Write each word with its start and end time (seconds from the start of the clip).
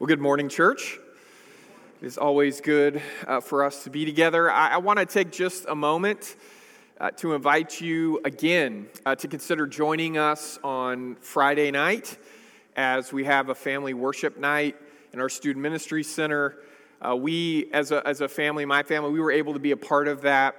Well, 0.00 0.06
good 0.06 0.18
morning, 0.18 0.48
church. 0.48 0.98
It 2.00 2.06
is 2.06 2.16
always 2.16 2.62
good 2.62 3.02
uh, 3.26 3.40
for 3.40 3.62
us 3.62 3.84
to 3.84 3.90
be 3.90 4.06
together. 4.06 4.50
I, 4.50 4.70
I 4.70 4.76
want 4.78 4.98
to 4.98 5.04
take 5.04 5.30
just 5.30 5.66
a 5.68 5.74
moment 5.74 6.36
uh, 6.98 7.10
to 7.18 7.34
invite 7.34 7.82
you 7.82 8.18
again 8.24 8.88
uh, 9.04 9.14
to 9.16 9.28
consider 9.28 9.66
joining 9.66 10.16
us 10.16 10.58
on 10.64 11.16
Friday 11.16 11.70
night 11.70 12.16
as 12.76 13.12
we 13.12 13.24
have 13.24 13.50
a 13.50 13.54
family 13.54 13.92
worship 13.92 14.38
night 14.38 14.74
in 15.12 15.20
our 15.20 15.28
student 15.28 15.62
ministry 15.62 16.02
center. 16.02 16.56
Uh, 17.06 17.14
we, 17.14 17.70
as 17.74 17.92
a, 17.92 18.00
as 18.08 18.22
a 18.22 18.28
family, 18.28 18.64
my 18.64 18.82
family, 18.82 19.10
we 19.10 19.20
were 19.20 19.32
able 19.32 19.52
to 19.52 19.58
be 19.58 19.72
a 19.72 19.76
part 19.76 20.08
of 20.08 20.22
that. 20.22 20.56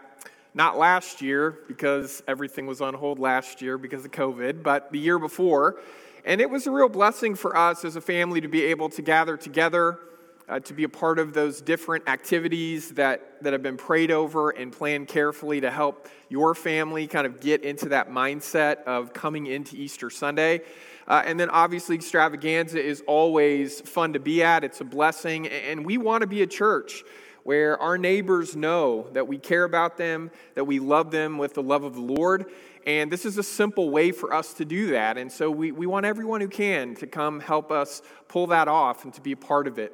Not 0.54 0.78
last 0.78 1.20
year 1.20 1.58
because 1.68 2.22
everything 2.28 2.68
was 2.68 2.80
on 2.80 2.94
hold 2.94 3.18
last 3.18 3.60
year 3.60 3.80
because 3.80 4.06
of 4.06 4.12
COVID, 4.12 4.62
but 4.62 4.92
the 4.92 5.00
year 5.00 5.18
before. 5.18 5.78
And 6.24 6.40
it 6.40 6.50
was 6.50 6.68
a 6.68 6.72
real 6.72 6.90
blessing 6.90 7.36
for 7.36 7.58
us 7.58 7.84
as 7.84 7.96
a 7.96 8.02
family 8.02 8.42
to 8.42 8.48
be 8.48 8.64
able 8.66 8.90
to 8.90 9.02
gather 9.02 9.38
together, 9.38 10.00
uh, 10.48 10.60
to 10.60 10.74
be 10.74 10.84
a 10.84 10.90
part 10.90 11.18
of 11.18 11.34
those 11.34 11.62
different 11.62 12.08
activities 12.08 12.92
that, 12.92 13.42
that 13.44 13.54
have 13.54 13.64
been 13.64 13.78
prayed 13.78 14.12
over 14.12 14.52
and 14.52 14.72
planned 14.72 15.08
carefully 15.08 15.62
to 15.62 15.72
help 15.72 16.08
your 16.30 16.54
family 16.54 17.08
kind 17.08 17.26
of 17.26 17.40
get 17.40 17.64
into 17.64 17.90
that 17.90 18.10
mindset 18.10 18.84
of 18.84 19.14
coming 19.14 19.48
into 19.48 19.76
Easter 19.76 20.10
Sunday. 20.10 20.62
Uh, 21.08 21.24
and 21.26 21.40
then 21.40 21.50
obviously, 21.50 21.96
extravaganza 21.96 22.80
is 22.80 23.04
always 23.08 23.82
fun 23.82 24.14
to 24.14 24.20
be 24.20 24.44
at, 24.44 24.64
it's 24.64 24.82
a 24.82 24.86
blessing. 24.86 25.48
And 25.48 25.86
we 25.86 25.98
want 25.98 26.22
to 26.22 26.28
be 26.28 26.44
a 26.44 26.48
church 26.48 27.04
where 27.44 27.82
our 27.82 27.98
neighbors 27.98 28.56
know 28.56 29.10
that 29.14 29.28
we 29.28 29.38
care 29.38 29.64
about 29.64 29.98
them, 29.98 30.30
that 30.54 30.66
we 30.66 30.80
love 30.80 31.10
them 31.10 31.40
with 31.40 31.56
the 31.56 31.64
love 31.64 31.84
of 31.84 31.96
the 31.96 32.02
Lord. 32.02 32.46
And 32.86 33.12
this 33.12 33.26
is 33.26 33.38
a 33.38 33.44
simple 33.44 33.90
way 33.90 34.12
for 34.12 34.34
us 34.34 34.54
to 34.56 34.66
do 34.66 34.92
that. 34.92 35.18
And 35.18 35.32
so 35.32 35.52
we, 35.52 35.72
we 35.72 35.86
want 35.86 36.06
everyone 36.06 36.42
who 36.42 36.48
can 36.48 36.96
to 36.96 37.08
come 37.08 37.40
help 37.40 37.72
us 37.72 38.02
pull 38.28 38.48
that 38.48 38.68
off 38.68 39.04
and 39.04 39.14
to 39.14 39.22
be 39.22 39.34
a 39.34 39.38
part 39.38 39.68
of 39.68 39.78
it. 39.78 39.94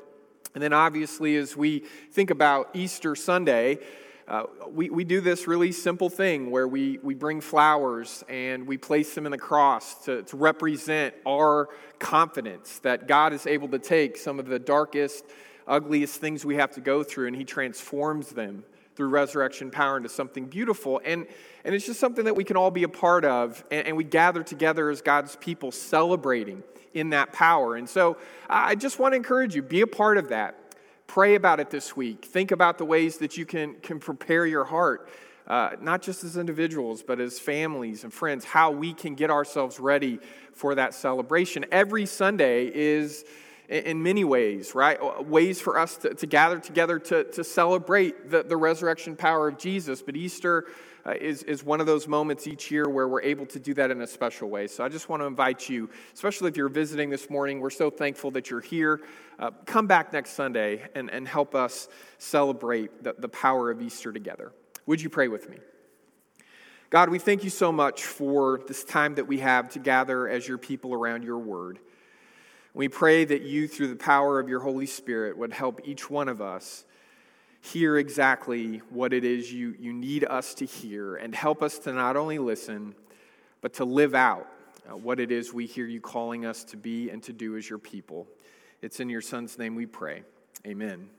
And 0.54 0.64
then, 0.64 0.74
obviously, 0.74 1.36
as 1.36 1.56
we 1.56 1.84
think 2.12 2.32
about 2.32 2.70
Easter 2.74 3.16
Sunday, 3.16 3.80
uh, 4.28 4.44
we, 4.70 4.90
we 4.90 5.04
do 5.04 5.22
this 5.22 5.48
really 5.48 5.72
simple 5.72 6.10
thing 6.10 6.50
where 6.52 6.68
we, 6.68 7.00
we 7.04 7.14
bring 7.14 7.42
flowers 7.42 8.24
and 8.28 8.68
we 8.68 8.78
place 8.78 9.14
them 9.14 9.26
in 9.26 9.32
the 9.32 9.38
cross 9.38 10.06
to, 10.06 10.24
to 10.24 10.36
represent 10.36 11.14
our 11.28 11.70
confidence 12.00 12.80
that 12.80 13.08
God 13.08 13.34
is 13.34 13.46
able 13.46 13.68
to 13.70 13.80
take 13.80 14.18
some 14.18 14.40
of 14.40 14.48
the 14.48 14.60
darkest, 14.60 15.26
ugliest 15.68 16.20
things 16.20 16.44
we 16.44 16.56
have 16.56 16.72
to 16.72 16.82
go 16.82 17.04
through 17.04 17.28
and 17.28 17.36
He 17.36 17.46
transforms 17.46 18.30
them 18.30 18.64
through 18.98 19.10
resurrection 19.10 19.70
power 19.70 19.96
into 19.96 20.10
something 20.10 20.48
beautiful. 20.48 21.00
And, 21.06 21.28
and 21.64 21.76
it's 21.76 21.86
just 21.86 22.00
something 22.00 22.26
that 22.26 22.36
we 22.36 22.44
can 22.44 22.58
all 22.58 22.72
be 22.72 22.82
a 22.82 22.90
part 22.90 23.24
of. 23.24 23.64
And, 23.70 23.88
and 23.88 23.96
we 23.96 24.04
gather 24.04 24.42
together 24.42 24.90
as 24.90 25.02
God's 25.02 25.36
people 25.36 25.72
celebrating 25.72 26.64
in 26.96 27.12
that 27.12 27.32
power. 27.32 27.76
And 27.76 27.88
so 27.88 28.18
I 28.50 28.74
just 28.74 28.98
want 28.98 29.12
to 29.12 29.16
encourage 29.16 29.56
you 29.56 29.62
be 29.62 29.82
a 29.82 29.88
part 29.88 30.18
of 30.18 30.30
that. 30.30 30.76
Pray 31.06 31.36
about 31.36 31.60
it 31.60 31.70
this 31.70 31.96
week. 31.96 32.26
Think 32.26 32.52
about 32.52 32.80
the 32.80 32.86
ways 32.86 33.20
that 33.20 33.38
you 33.38 33.46
can, 33.46 33.76
can 33.76 34.00
prepare 34.00 34.46
your 34.46 34.66
heart. 34.66 35.08
Uh, 35.46 35.76
not 35.80 36.02
just 36.02 36.26
as 36.26 36.36
individuals, 36.36 37.04
but 37.04 37.22
as 37.22 37.40
families 37.40 38.04
and 38.04 38.12
friends, 38.12 38.44
how 38.44 38.72
we 38.72 38.94
can 38.94 39.16
get 39.16 39.30
ourselves 39.30 39.80
ready 39.80 40.20
for 40.52 40.76
that 40.76 40.94
celebration. 40.94 41.66
Every 41.72 42.06
Sunday 42.06 42.70
is 42.74 43.24
in 43.68 44.02
many 44.02 44.24
ways, 44.24 44.74
right? 44.74 45.26
Ways 45.26 45.60
for 45.60 45.78
us 45.78 45.98
to, 45.98 46.14
to 46.14 46.26
gather 46.26 46.60
together 46.60 47.00
to, 47.00 47.26
to 47.26 47.44
celebrate 47.44 48.30
the, 48.30 48.44
the 48.44 48.56
resurrection 48.56 49.16
power 49.16 49.50
of 49.50 49.58
Jesus. 49.58 50.02
But 50.02 50.16
Easter 50.16 50.66
uh, 51.06 51.14
is, 51.20 51.44
is 51.44 51.64
one 51.64 51.82
of 51.82 51.86
those 51.86 52.08
moments 52.08 52.48
each 52.48 52.72
year 52.72 52.88
where 52.88 53.08
we're 53.08 53.22
able 53.22 53.46
to 53.48 53.60
do 53.60 53.74
that 53.74 53.92
in 53.92 54.02
a 54.02 54.08
special 54.08 54.50
way. 54.50 54.68
So 54.68 54.84
I 54.84 54.90
just 54.90 55.10
want 55.10 55.22
to 55.22 55.26
invite 55.26 55.68
you, 55.68 55.90
especially 56.14 56.50
if 56.50 56.58
you're 56.58 56.70
visiting 56.70 57.10
this 57.10 57.30
morning, 57.30 57.60
we're 57.60 57.70
so 57.70 57.90
thankful 57.90 58.32
that 58.32 58.50
you're 58.50 58.62
here. 58.62 59.02
Uh, 59.38 59.52
come 59.66 59.86
back 59.86 60.14
next 60.14 60.32
Sunday 60.32 60.84
and, 60.96 61.10
and 61.10 61.28
help 61.28 61.54
us 61.54 61.90
celebrate 62.20 63.04
the, 63.04 63.16
the 63.18 63.30
power 63.30 63.70
of 63.70 63.82
Easter 63.82 64.14
together. 64.14 64.54
Would 64.86 65.02
you 65.02 65.10
pray 65.10 65.28
with 65.28 65.50
me? 65.50 65.58
God, 66.90 67.10
we 67.10 67.20
thank 67.20 67.44
you 67.44 67.50
so 67.50 67.74
much 67.74 68.06
for 68.06 68.62
this 68.66 68.86
time 68.86 69.16
that 69.16 69.28
we 69.28 69.40
have 69.40 69.70
to 69.72 69.80
gather 69.80 70.28
as 70.30 70.48
your 70.48 70.58
people 70.58 70.94
around 70.94 71.24
your 71.24 71.38
word. 71.38 71.80
We 72.78 72.90
pray 72.90 73.26
that 73.26 73.42
you, 73.42 73.68
through 73.68 73.88
the 73.88 73.96
power 73.96 74.40
of 74.40 74.50
your 74.50 74.60
Holy 74.60 74.86
Spirit, 74.86 75.36
would 75.36 75.52
help 75.52 75.82
each 75.84 76.12
one 76.12 76.30
of 76.30 76.44
us 76.44 76.86
hear 77.60 77.98
exactly 77.98 78.84
what 78.92 79.14
it 79.14 79.26
is 79.26 79.52
you, 79.52 79.76
you 79.80 79.92
need 79.92 80.24
us 80.26 80.54
to 80.54 80.66
hear 80.66 81.16
and 81.16 81.34
help 81.34 81.64
us 81.64 81.80
to 81.80 81.92
not 81.92 82.16
only 82.16 82.38
listen, 82.38 82.94
but 83.62 83.74
to 83.74 83.84
live 83.84 84.14
out 84.14 84.48
uh, 84.88 84.96
what 84.96 85.20
it 85.20 85.32
is 85.32 85.52
we 85.52 85.66
hear 85.66 85.88
you 85.88 86.00
calling 86.00 86.46
us 86.46 86.64
to 86.66 86.78
be 86.78 87.10
and 87.10 87.24
to 87.24 87.34
do 87.34 87.58
as 87.58 87.68
your 87.68 87.80
people. 87.80 88.28
It's 88.84 89.00
in 89.00 89.10
your 89.10 89.22
Son's 89.22 89.58
name 89.58 89.74
we 89.74 89.88
pray. 89.88 90.22
Amen. 90.68 91.10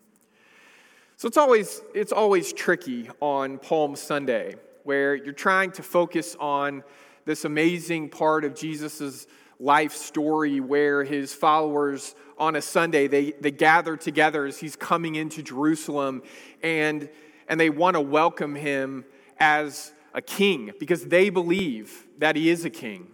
So 1.16 1.26
it's 1.26 1.36
always, 1.36 1.82
it's 1.92 2.12
always 2.12 2.52
tricky 2.52 3.10
on 3.18 3.58
Palm 3.58 3.96
Sunday 3.96 4.54
where 4.84 5.16
you're 5.16 5.32
trying 5.32 5.72
to 5.72 5.82
focus 5.82 6.36
on 6.38 6.84
this 7.24 7.44
amazing 7.44 8.10
part 8.10 8.44
of 8.44 8.54
Jesus' 8.54 9.26
life 9.58 9.92
story 9.92 10.60
where 10.60 11.04
his 11.04 11.34
followers 11.34 12.14
on 12.38 12.56
a 12.56 12.62
Sunday 12.62 13.08
they, 13.08 13.32
they 13.40 13.50
gather 13.50 13.96
together 13.96 14.46
as 14.46 14.58
he's 14.58 14.76
coming 14.76 15.16
into 15.16 15.42
Jerusalem 15.42 16.22
and, 16.62 17.08
and 17.48 17.58
they 17.58 17.70
want 17.70 17.94
to 17.94 18.00
welcome 18.00 18.54
him 18.54 19.04
as 19.38 19.92
a 20.14 20.22
king 20.22 20.72
because 20.78 21.06
they 21.06 21.30
believe 21.30 22.06
that 22.18 22.36
he 22.36 22.50
is 22.50 22.64
a 22.64 22.70
king. 22.70 23.08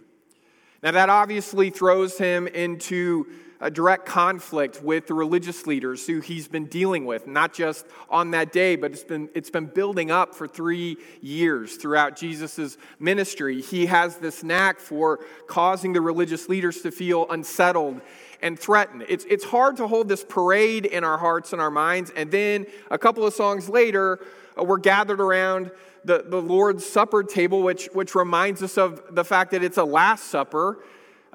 Now, 0.83 0.91
that 0.91 1.09
obviously 1.09 1.71
throws 1.71 2.17
him 2.17 2.47
into 2.47 3.25
a 3.61 3.71
direct 3.71 4.05
conflict 4.05 4.81
with 4.81 5.07
the 5.07 5.13
religious 5.13 5.65
leaders 5.65 6.05
who 6.05 6.19
he's 6.19 6.47
been 6.47 6.65
dealing 6.65 7.05
with, 7.05 7.25
not 7.27 7.53
just 7.53 7.85
on 8.09 8.31
that 8.31 8.51
day, 8.51 8.75
but 8.75 8.91
it's 8.91 9.03
been, 9.03 9.29
it's 9.33 9.49
been 9.49 9.65
building 9.65 10.11
up 10.11 10.35
for 10.35 10.47
three 10.47 10.97
years 11.21 11.77
throughout 11.77 12.15
Jesus' 12.15 12.77
ministry. 12.99 13.61
He 13.61 13.85
has 13.85 14.17
this 14.17 14.43
knack 14.43 14.79
for 14.79 15.19
causing 15.47 15.93
the 15.93 16.01
religious 16.01 16.49
leaders 16.49 16.81
to 16.81 16.91
feel 16.91 17.25
unsettled 17.29 18.01
and 18.41 18.59
threatened. 18.59 19.05
It's, 19.07 19.25
it's 19.25 19.45
hard 19.45 19.77
to 19.77 19.87
hold 19.87 20.09
this 20.09 20.23
parade 20.23 20.85
in 20.85 21.03
our 21.03 21.17
hearts 21.17 21.53
and 21.53 21.61
our 21.61 21.71
minds, 21.71 22.11
and 22.15 22.29
then 22.31 22.65
a 22.91 22.97
couple 22.97 23.25
of 23.25 23.33
songs 23.33 23.69
later, 23.69 24.19
uh, 24.59 24.63
we're 24.63 24.77
gathered 24.77 25.21
around 25.21 25.71
the, 26.03 26.23
the 26.27 26.41
Lord's 26.41 26.85
Supper 26.85 27.23
table, 27.23 27.63
which, 27.63 27.87
which 27.93 28.13
reminds 28.15 28.61
us 28.61 28.77
of 28.77 29.01
the 29.15 29.23
fact 29.23 29.51
that 29.51 29.63
it's 29.63 29.77
a 29.77 29.83
Last 29.83 30.25
Supper 30.25 30.79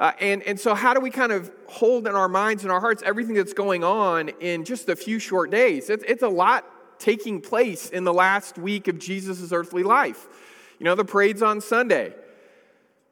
uh, 0.00 0.12
and, 0.18 0.42
and 0.44 0.58
so, 0.58 0.74
how 0.74 0.94
do 0.94 1.00
we 1.00 1.10
kind 1.10 1.30
of 1.30 1.52
hold 1.66 2.08
in 2.08 2.14
our 2.14 2.28
minds 2.28 2.62
and 2.62 2.72
our 2.72 2.80
hearts 2.80 3.02
everything 3.04 3.34
that's 3.34 3.52
going 3.52 3.84
on 3.84 4.30
in 4.40 4.64
just 4.64 4.88
a 4.88 4.96
few 4.96 5.18
short 5.18 5.50
days? 5.50 5.90
It's, 5.90 6.02
it's 6.08 6.22
a 6.22 6.28
lot 6.28 6.64
taking 6.98 7.42
place 7.42 7.90
in 7.90 8.04
the 8.04 8.12
last 8.12 8.56
week 8.56 8.88
of 8.88 8.98
Jesus' 8.98 9.52
earthly 9.52 9.82
life. 9.82 10.26
You 10.78 10.84
know, 10.84 10.94
the 10.94 11.04
parade's 11.04 11.42
on 11.42 11.60
Sunday. 11.60 12.14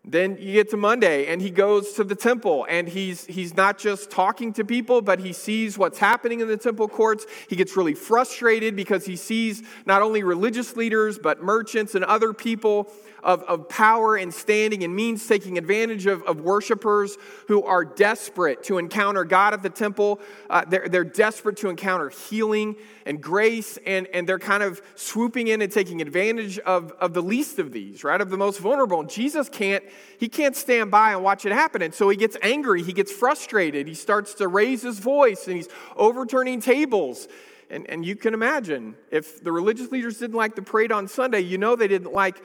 Then 0.05 0.39
you 0.41 0.55
get 0.55 0.71
to 0.71 0.77
Monday, 0.79 1.27
and 1.27 1.43
he 1.43 1.51
goes 1.51 1.93
to 1.95 2.05
the 2.05 2.15
temple, 2.15 2.67
and 2.69 2.89
he's, 2.89 3.27
he's 3.27 3.55
not 3.55 3.79
just 3.79 4.11
talking 4.11 4.55
to 4.55 4.65
people, 4.65 5.03
but 5.03 5.19
he 5.19 5.35
sees 5.35 5.77
what's 5.77 5.99
happening 5.99 6.41
in 6.41 6.49
the 6.49 6.57
temple 6.57 6.89
courts. 6.89 7.27
He 7.49 7.57
gets 7.57 7.77
really 7.77 7.95
frustrated 7.95 8.75
because 8.75 9.05
he 9.05 9.17
sees 9.17 9.63
not 9.85 10.01
only 10.01 10.23
religious 10.23 10.77
leaders, 10.77 11.19
but 11.19 11.43
merchants 11.43 11.95
and 11.95 12.05
other 12.05 12.33
people 12.33 12.91
of, 13.23 13.43
of 13.45 13.69
power 13.69 14.17
and 14.17 14.33
standing 14.33 14.85
and 14.85 14.95
means 14.95 15.27
taking 15.27 15.59
advantage 15.59 16.07
of, 16.07 16.23
of 16.23 16.41
worshipers 16.41 17.17
who 17.49 17.65
are 17.65 17.85
desperate 17.85 18.63
to 18.65 18.79
encounter 18.79 19.25
God 19.25 19.55
at 19.55 19.63
the 19.63 19.71
temple. 19.71 20.21
Uh, 20.49 20.65
they're, 20.67 20.89
they're 20.89 21.05
desperate 21.05 21.57
to 21.59 21.69
encounter 21.69 22.11
healing 22.11 22.77
and 23.07 23.23
grace, 23.23 23.79
and, 23.87 24.07
and 24.13 24.29
they're 24.29 24.39
kind 24.39 24.63
of 24.63 24.83
swooping 24.95 25.49
in 25.49 25.63
and 25.63 25.73
taking 25.73 26.01
advantage 26.01 26.59
of, 26.61 26.93
of 26.93 27.15
the 27.15 27.23
least 27.23 27.59
of 27.59 27.73
these, 27.73 28.05
right? 28.05 28.21
Of 28.21 28.31
the 28.31 28.37
most 28.37 28.61
vulnerable. 28.61 29.01
And 29.01 29.11
Jesus 29.11 29.49
can't, 29.49 29.83
he 30.19 30.29
can't 30.29 30.57
stand 30.57 30.91
by 30.91 31.13
and 31.13 31.23
watch 31.23 31.45
it 31.47 31.53
happen. 31.53 31.83
And 31.83 31.95
so 31.95 32.09
he 32.09 32.17
gets 32.17 32.37
angry, 32.43 32.83
he 32.83 32.93
gets 32.93 33.13
frustrated, 33.13 33.87
he 33.87 33.95
starts 33.95 34.35
to 34.35 34.49
raise 34.49 34.83
his 34.83 34.99
voice, 34.99 35.47
and 35.47 35.57
he's 35.57 35.69
overturning 35.97 36.61
tables 36.61 37.29
and, 37.71 37.89
and 37.91 38.05
you 38.05 38.17
can 38.17 38.33
imagine 38.33 38.97
if 39.11 39.43
the 39.45 39.53
religious 39.53 39.91
leaders 39.91 40.19
didn't 40.19 40.37
like 40.37 40.55
the 40.55 40.63
parade 40.63 40.91
on 40.91 41.07
Sunday, 41.07 41.41
you 41.41 41.59
know 41.59 41.77
they 41.77 41.89
didn't 41.89 42.13
like 42.13 42.43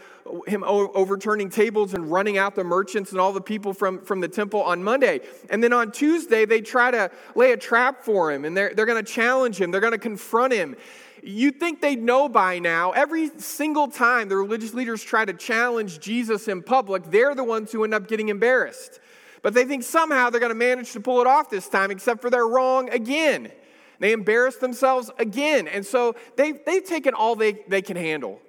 him 0.47 0.63
overturning 0.65 1.49
tables 1.49 1.93
and 1.93 2.11
running 2.11 2.37
out 2.37 2.55
the 2.55 2.63
merchants 2.63 3.11
and 3.11 3.21
all 3.21 3.31
the 3.31 3.41
people 3.41 3.73
from, 3.73 4.03
from 4.03 4.19
the 4.19 4.27
temple 4.27 4.61
on 4.61 4.83
Monday. 4.83 5.21
And 5.49 5.63
then 5.63 5.71
on 5.71 5.91
Tuesday, 5.91 6.45
they 6.45 6.59
try 6.59 6.91
to 6.91 7.09
lay 7.35 7.53
a 7.53 7.57
trap 7.57 8.03
for 8.03 8.31
him 8.31 8.43
and 8.43 8.55
they're, 8.55 8.73
they're 8.75 8.85
going 8.85 9.03
to 9.03 9.11
challenge 9.11 9.59
him, 9.59 9.71
they're 9.71 9.81
going 9.81 9.91
to 9.91 9.97
confront 9.97 10.51
him. 10.51 10.75
You'd 11.25 11.57
think 11.57 11.79
they'd 11.79 12.01
know 12.01 12.27
by 12.27 12.59
now. 12.59 12.91
Every 12.91 13.29
single 13.39 13.87
time 13.87 14.27
the 14.27 14.35
religious 14.35 14.73
leaders 14.73 15.01
try 15.01 15.23
to 15.23 15.33
challenge 15.33 15.99
Jesus 15.99 16.49
in 16.49 16.61
public, 16.61 17.09
they're 17.11 17.33
the 17.33 17.45
ones 17.45 17.71
who 17.71 17.85
end 17.85 17.93
up 17.93 18.09
getting 18.09 18.27
embarrassed. 18.27 18.99
But 19.41 19.53
they 19.53 19.63
think 19.63 19.83
somehow 19.83 20.29
they're 20.29 20.41
going 20.41 20.51
to 20.51 20.55
manage 20.55 20.91
to 20.93 20.99
pull 20.99 21.21
it 21.21 21.27
off 21.27 21.49
this 21.49 21.69
time, 21.69 21.91
except 21.91 22.21
for 22.21 22.29
they're 22.29 22.47
wrong 22.47 22.89
again. 22.89 23.51
They 23.99 24.11
embarrass 24.11 24.57
themselves 24.57 25.11
again. 25.17 25.69
And 25.69 25.85
so 25.85 26.15
they've, 26.35 26.59
they've 26.65 26.83
taken 26.83 27.13
all 27.13 27.35
they, 27.35 27.53
they 27.69 27.81
can 27.81 27.95
handle 27.95 28.41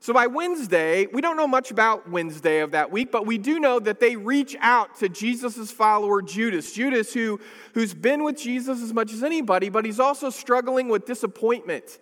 So 0.00 0.14
by 0.14 0.26
Wednesday, 0.26 1.06
we 1.12 1.20
don't 1.20 1.36
know 1.36 1.46
much 1.46 1.70
about 1.70 2.08
Wednesday 2.08 2.60
of 2.60 2.70
that 2.70 2.90
week, 2.90 3.12
but 3.12 3.26
we 3.26 3.36
do 3.36 3.58
know 3.58 3.78
that 3.80 4.00
they 4.00 4.16
reach 4.16 4.56
out 4.60 4.98
to 5.00 5.10
Jesus' 5.10 5.70
follower 5.70 6.22
Judas. 6.22 6.72
Judas, 6.72 7.12
who, 7.12 7.40
who's 7.74 7.92
been 7.92 8.24
with 8.24 8.38
Jesus 8.38 8.80
as 8.80 8.94
much 8.94 9.12
as 9.12 9.22
anybody, 9.22 9.68
but 9.68 9.84
he's 9.84 10.00
also 10.00 10.30
struggling 10.30 10.88
with 10.88 11.04
disappointment. 11.04 11.98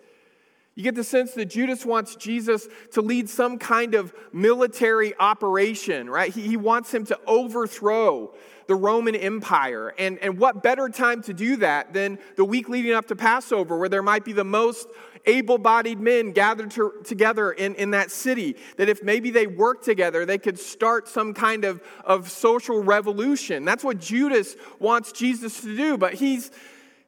You 0.75 0.83
get 0.83 0.95
the 0.95 1.05
sense 1.05 1.31
that 1.35 1.45
Judas 1.45 1.85
wants 1.85 2.17
Jesus 2.17 2.67
to 2.91 3.01
lead 3.01 3.29
some 3.29 3.57
kind 3.57 3.95
of 3.95 4.13
military 4.33 5.17
operation, 5.17 6.09
right? 6.09 6.33
He, 6.33 6.41
he 6.41 6.57
wants 6.57 6.93
him 6.93 7.05
to 7.05 7.19
overthrow 7.25 8.33
the 8.67 8.75
Roman 8.75 9.15
Empire. 9.15 9.93
And, 9.97 10.19
and 10.19 10.37
what 10.37 10.61
better 10.61 10.89
time 10.89 11.21
to 11.23 11.33
do 11.33 11.55
that 11.57 11.93
than 11.93 12.19
the 12.35 12.43
week 12.43 12.67
leading 12.67 12.91
up 12.91 13.05
to 13.07 13.15
Passover, 13.15 13.77
where 13.77 13.87
there 13.87 14.03
might 14.03 14.25
be 14.25 14.33
the 14.33 14.43
most 14.43 14.89
able 15.25 15.57
bodied 15.57 16.01
men 16.01 16.31
gathered 16.33 16.71
to, 16.71 16.91
together 17.05 17.53
in, 17.53 17.75
in 17.75 17.91
that 17.91 18.11
city? 18.11 18.57
That 18.75 18.89
if 18.89 19.01
maybe 19.01 19.29
they 19.31 19.47
worked 19.47 19.85
together, 19.85 20.25
they 20.25 20.37
could 20.37 20.59
start 20.59 21.07
some 21.07 21.33
kind 21.33 21.63
of, 21.63 21.81
of 22.03 22.29
social 22.29 22.83
revolution. 22.83 23.63
That's 23.63 23.83
what 23.83 23.99
Judas 24.01 24.57
wants 24.79 25.13
Jesus 25.13 25.61
to 25.61 25.77
do, 25.77 25.97
but 25.97 26.15
he's, 26.15 26.51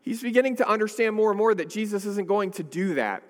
he's 0.03 0.21
beginning 0.21 0.55
to 0.57 0.69
understand 0.69 1.17
more 1.17 1.31
and 1.31 1.37
more 1.37 1.53
that 1.53 1.69
Jesus 1.69 2.05
isn't 2.05 2.29
going 2.29 2.51
to 2.51 2.63
do 2.63 2.93
that. 2.93 3.23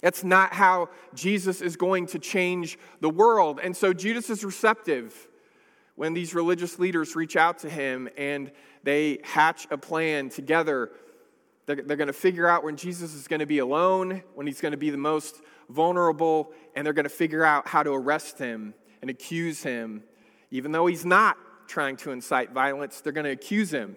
That's 0.00 0.22
not 0.22 0.52
how 0.52 0.90
Jesus 1.14 1.60
is 1.60 1.76
going 1.76 2.06
to 2.08 2.18
change 2.18 2.78
the 3.00 3.10
world. 3.10 3.60
And 3.62 3.76
so 3.76 3.92
Judas 3.92 4.28
is 4.28 4.44
receptive 4.44 5.28
when 5.94 6.12
these 6.12 6.34
religious 6.34 6.78
leaders 6.78 7.16
reach 7.16 7.36
out 7.36 7.58
to 7.60 7.70
him 7.70 8.08
and 8.16 8.52
they 8.82 9.18
hatch 9.24 9.66
a 9.70 9.78
plan 9.78 10.28
together. 10.28 10.90
They're, 11.64 11.76
they're 11.76 11.96
going 11.96 12.06
to 12.08 12.12
figure 12.12 12.46
out 12.46 12.62
when 12.62 12.76
Jesus 12.76 13.14
is 13.14 13.26
going 13.26 13.40
to 13.40 13.46
be 13.46 13.58
alone, 13.58 14.22
when 14.34 14.46
he's 14.46 14.60
going 14.60 14.72
to 14.72 14.78
be 14.78 14.90
the 14.90 14.98
most 14.98 15.40
vulnerable, 15.70 16.52
and 16.74 16.86
they're 16.86 16.92
going 16.92 17.04
to 17.04 17.08
figure 17.08 17.44
out 17.44 17.66
how 17.66 17.82
to 17.82 17.90
arrest 17.90 18.38
him 18.38 18.74
and 19.00 19.10
accuse 19.10 19.62
him. 19.62 20.04
Even 20.50 20.72
though 20.72 20.86
he's 20.86 21.04
not 21.04 21.36
trying 21.66 21.96
to 21.96 22.12
incite 22.12 22.52
violence, 22.52 23.00
they're 23.00 23.12
going 23.12 23.24
to 23.24 23.32
accuse 23.32 23.72
him 23.72 23.96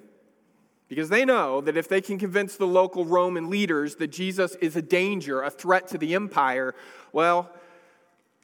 because 0.90 1.08
they 1.08 1.24
know 1.24 1.62
that 1.62 1.78
if 1.78 1.88
they 1.88 2.02
can 2.02 2.18
convince 2.18 2.58
the 2.58 2.68
local 2.68 3.06
Roman 3.06 3.50
leaders 3.50 3.96
that 3.98 4.08
Jesus 4.08 4.56
is 4.56 4.76
a 4.76 4.82
danger, 4.82 5.44
a 5.44 5.52
threat 5.52 5.88
to 5.90 6.00
the 6.00 6.16
empire, 6.16 6.74
well, 7.14 7.50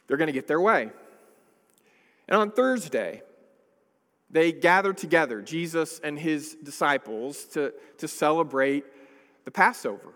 they're 0.07 0.17
going 0.17 0.27
to 0.27 0.33
get 0.33 0.47
their 0.47 0.61
way. 0.61 0.91
And 2.27 2.37
on 2.37 2.51
Thursday, 2.51 3.23
they 4.29 4.51
gather 4.51 4.93
together, 4.93 5.41
Jesus 5.41 5.99
and 6.03 6.19
his 6.19 6.55
disciples, 6.55 7.45
to, 7.45 7.73
to 7.97 8.07
celebrate 8.07 8.85
the 9.45 9.51
Passover. 9.51 10.13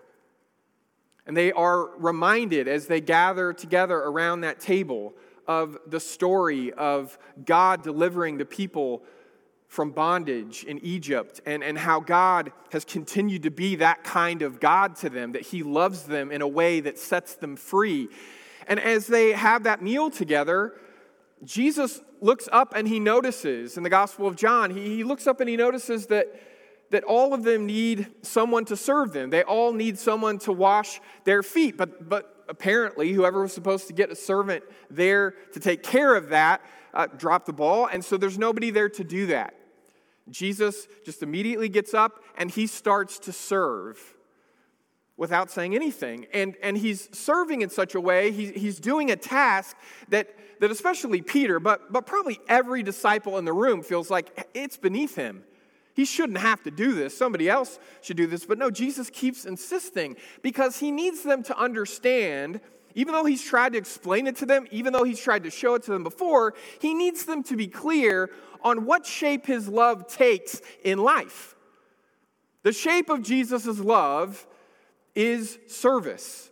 And 1.26 1.36
they 1.36 1.52
are 1.52 1.98
reminded 1.98 2.68
as 2.68 2.88
they 2.88 3.02
gather 3.02 3.54
together 3.54 3.98
around 3.98 4.42
that 4.42 4.60
table 4.60 5.14
of 5.48 5.78
the 5.88 6.00
story 6.00 6.74
of 6.74 7.18
God 7.44 7.82
delivering 7.82 8.38
the 8.38 8.46
people 8.46 9.04
from 9.70 9.92
bondage 9.92 10.64
in 10.64 10.80
Egypt 10.80 11.40
and, 11.46 11.64
and 11.64 11.78
how 11.78 12.00
God 12.00 12.52
has 12.72 12.84
continued 12.84 13.44
to 13.44 13.52
be 13.52 13.76
that 13.78 14.04
kind 14.04 14.42
of 14.42 14.60
God 14.60 14.96
to 14.98 15.10
them, 15.10 15.32
that 15.34 15.44
He 15.44 15.64
loves 15.64 16.04
them 16.04 16.32
in 16.32 16.42
a 16.42 16.48
way 16.48 16.80
that 16.82 16.98
sets 16.98 17.36
them 17.36 17.56
free. 17.56 18.10
And 18.68 18.80
as 18.80 19.08
they 19.08 19.32
have 19.32 19.64
that 19.64 19.82
meal 19.82 20.10
together, 20.10 20.74
Jesus 21.44 22.02
looks 22.20 22.50
up 22.52 22.74
and 22.76 22.88
he 22.88 23.00
notices 23.00 23.78
in 23.78 23.84
the 23.84 23.90
Gospel 23.90 24.28
of 24.28 24.36
John, 24.36 24.72
he, 24.72 24.98
he 24.98 25.04
looks 25.04 25.26
up 25.28 25.40
and 25.40 25.48
he 25.48 25.56
notices 25.56 26.08
that, 26.08 26.28
that 26.90 27.04
all 27.04 27.34
of 27.34 27.44
them 27.44 27.66
need 27.66 28.08
someone 28.24 28.66
to 28.66 28.76
serve 28.76 29.14
them. 29.14 29.30
They 29.30 29.44
all 29.44 29.72
need 29.72 29.98
someone 29.98 30.40
to 30.40 30.52
wash 30.52 31.00
their 31.24 31.44
feet. 31.44 31.78
But, 31.78 32.10
but 32.10 32.44
apparently, 32.50 33.14
whoever 33.14 33.42
was 33.42 33.54
supposed 33.54 33.88
to 33.88 33.94
get 33.94 34.10
a 34.10 34.16
servant 34.16 34.64
there 34.90 35.36
to 35.54 35.60
take 35.60 35.84
care 35.84 36.16
of 36.16 36.30
that 36.30 36.62
uh, 36.94 37.08
dropped 37.08 37.46
the 37.46 37.54
ball, 37.54 37.88
and 37.88 38.04
so 38.04 38.18
there's 38.18 38.38
nobody 38.38 38.72
there 38.72 38.90
to 38.90 39.04
do 39.04 39.28
that. 39.28 39.54
Jesus 40.30 40.88
just 41.06 41.24
immediately 41.24 41.70
gets 41.70 41.94
up 41.94 42.24
and 42.38 42.52
he 42.52 42.68
starts 42.68 43.20
to 43.20 43.32
serve 43.32 44.16
without 45.18 45.52
saying 45.52 45.76
anything. 45.76 46.26
And, 46.34 46.56
and 46.64 46.78
he's 46.78 47.10
serving 47.18 47.62
in 47.62 47.70
such 47.70 47.94
a 47.94 48.02
way, 48.02 48.32
he, 48.32 48.52
he's 48.52 48.80
doing 48.80 49.12
a 49.12 49.16
task 49.16 49.76
that, 50.08 50.30
that 50.62 50.72
especially 50.72 51.22
Peter, 51.22 51.60
but, 51.60 51.92
but 51.92 52.06
probably 52.06 52.40
every 52.48 52.84
disciple 52.84 53.38
in 53.38 53.46
the 53.46 53.54
room 53.54 53.84
feels 53.84 54.10
like 54.10 54.48
it's 54.54 54.78
beneath 54.78 55.16
him. 55.16 55.44
He 55.94 56.06
shouldn't 56.06 56.38
have 56.38 56.64
to 56.64 56.72
do 56.72 56.94
this. 56.94 57.18
Somebody 57.18 57.50
else 57.50 57.78
should 58.02 58.16
do 58.16 58.28
this. 58.28 58.46
But 58.46 58.58
no, 58.58 58.72
Jesus 58.72 59.10
keeps 59.10 59.44
insisting 59.44 60.16
because 60.42 60.80
he 60.80 60.92
needs 60.92 61.24
them 61.24 61.44
to 61.44 61.58
understand, 61.60 62.62
even 62.96 63.14
though 63.14 63.26
he's 63.26 63.44
tried 63.44 63.74
to 63.74 63.78
explain 63.78 64.28
it 64.28 64.38
to 64.38 64.46
them, 64.46 64.68
even 64.72 64.94
though 64.94 65.04
he's 65.04 65.20
tried 65.20 65.44
to 65.44 65.52
show 65.52 65.76
it 65.76 65.84
to 65.84 65.92
them 65.92 66.04
before, 66.04 66.54
he 66.80 66.94
needs 66.94 67.26
them 67.26 67.44
to 67.44 67.56
be 67.56 67.68
clear 67.68 68.30
on 68.62 68.86
what 68.86 69.06
shape 69.06 69.46
his 69.46 69.68
love 69.68 70.08
takes 70.08 70.62
in 70.84 70.98
life. 71.00 71.56
The 72.64 72.74
shape 72.74 73.10
of 73.10 73.22
Jesus' 73.22 73.80
love 73.80 74.46
is 75.16 75.58
service. 75.68 76.49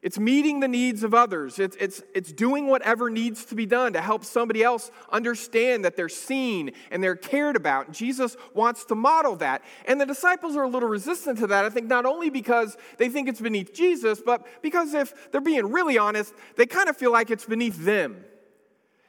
It's 0.00 0.18
meeting 0.18 0.60
the 0.60 0.68
needs 0.68 1.02
of 1.02 1.12
others. 1.12 1.58
It's, 1.58 1.76
it's, 1.80 2.02
it's 2.14 2.32
doing 2.32 2.68
whatever 2.68 3.10
needs 3.10 3.44
to 3.46 3.56
be 3.56 3.66
done 3.66 3.94
to 3.94 4.00
help 4.00 4.24
somebody 4.24 4.62
else 4.62 4.92
understand 5.10 5.84
that 5.84 5.96
they're 5.96 6.08
seen 6.08 6.70
and 6.92 7.02
they're 7.02 7.16
cared 7.16 7.56
about. 7.56 7.90
Jesus 7.90 8.36
wants 8.54 8.84
to 8.86 8.94
model 8.94 9.34
that. 9.36 9.62
And 9.86 10.00
the 10.00 10.06
disciples 10.06 10.54
are 10.54 10.62
a 10.62 10.68
little 10.68 10.88
resistant 10.88 11.38
to 11.40 11.48
that, 11.48 11.64
I 11.64 11.70
think, 11.70 11.88
not 11.88 12.06
only 12.06 12.30
because 12.30 12.76
they 12.98 13.08
think 13.08 13.28
it's 13.28 13.40
beneath 13.40 13.74
Jesus, 13.74 14.22
but 14.24 14.46
because 14.62 14.94
if 14.94 15.32
they're 15.32 15.40
being 15.40 15.72
really 15.72 15.98
honest, 15.98 16.32
they 16.56 16.66
kind 16.66 16.88
of 16.88 16.96
feel 16.96 17.10
like 17.10 17.32
it's 17.32 17.46
beneath 17.46 17.84
them. 17.84 18.24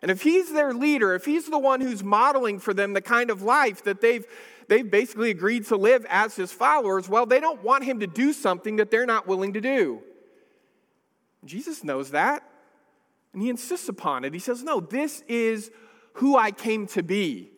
And 0.01 0.09
if 0.09 0.23
he's 0.23 0.51
their 0.51 0.73
leader, 0.73 1.13
if 1.13 1.23
he's 1.23 1.47
the 1.47 1.59
one 1.59 1.81
who's 1.81 2.03
modeling 2.03 2.57
for 2.57 2.73
them 2.73 2.93
the 2.93 3.01
kind 3.01 3.29
of 3.29 3.43
life 3.43 3.83
that 3.83 4.01
they've, 4.01 4.25
they've 4.67 4.89
basically 4.89 5.29
agreed 5.29 5.67
to 5.67 5.75
live 5.75 6.03
as 6.09 6.35
his 6.35 6.51
followers, 6.51 7.07
well, 7.07 7.27
they 7.27 7.39
don't 7.39 7.63
want 7.63 7.83
him 7.83 7.99
to 7.99 8.07
do 8.07 8.33
something 8.33 8.77
that 8.77 8.89
they're 8.89 9.05
not 9.05 9.27
willing 9.27 9.53
to 9.53 9.61
do. 9.61 10.01
Jesus 11.45 11.83
knows 11.83 12.11
that, 12.11 12.43
and 13.33 13.41
he 13.41 13.49
insists 13.49 13.89
upon 13.89 14.25
it. 14.25 14.33
He 14.33 14.39
says, 14.39 14.63
No, 14.63 14.79
this 14.79 15.23
is 15.27 15.71
who 16.13 16.37
I 16.37 16.51
came 16.51 16.87
to 16.87 17.03
be. 17.03 17.51